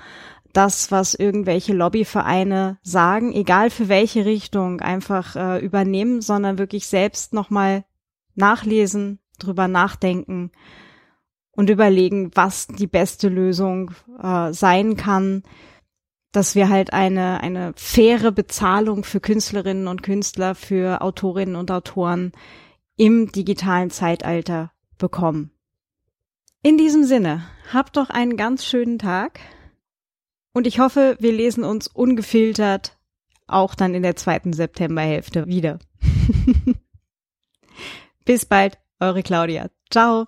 das, 0.53 0.91
was 0.91 1.13
irgendwelche 1.13 1.73
Lobbyvereine 1.73 2.77
sagen, 2.83 3.33
egal 3.33 3.69
für 3.69 3.87
welche 3.87 4.25
Richtung, 4.25 4.81
einfach 4.81 5.35
äh, 5.35 5.59
übernehmen, 5.59 6.21
sondern 6.21 6.57
wirklich 6.57 6.87
selbst 6.87 7.33
nochmal 7.33 7.85
nachlesen, 8.35 9.19
drüber 9.39 9.67
nachdenken 9.67 10.51
und 11.51 11.69
überlegen, 11.69 12.31
was 12.33 12.67
die 12.67 12.87
beste 12.87 13.29
Lösung 13.29 13.91
äh, 14.21 14.53
sein 14.53 14.95
kann, 14.97 15.43
dass 16.31 16.55
wir 16.55 16.69
halt 16.69 16.93
eine, 16.93 17.41
eine 17.41 17.73
faire 17.75 18.31
Bezahlung 18.31 19.03
für 19.03 19.19
Künstlerinnen 19.19 19.87
und 19.87 20.03
Künstler, 20.03 20.55
für 20.55 21.01
Autorinnen 21.01 21.55
und 21.55 21.71
Autoren 21.71 22.31
im 22.95 23.31
digitalen 23.31 23.89
Zeitalter 23.89 24.71
bekommen. 24.97 25.51
In 26.63 26.77
diesem 26.77 27.03
Sinne, 27.03 27.43
habt 27.73 27.97
doch 27.97 28.09
einen 28.09 28.37
ganz 28.37 28.65
schönen 28.65 28.99
Tag 28.99 29.39
und 30.53 30.67
ich 30.67 30.79
hoffe, 30.79 31.17
wir 31.19 31.31
lesen 31.31 31.63
uns 31.63 31.87
ungefiltert 31.87 32.97
auch 33.47 33.75
dann 33.75 33.93
in 33.93 34.03
der 34.03 34.15
zweiten 34.15 34.53
Septemberhälfte 34.53 35.47
wieder. 35.47 35.79
Bis 38.25 38.45
bald, 38.45 38.79
eure 38.99 39.23
Claudia. 39.23 39.69
Ciao. 39.89 40.25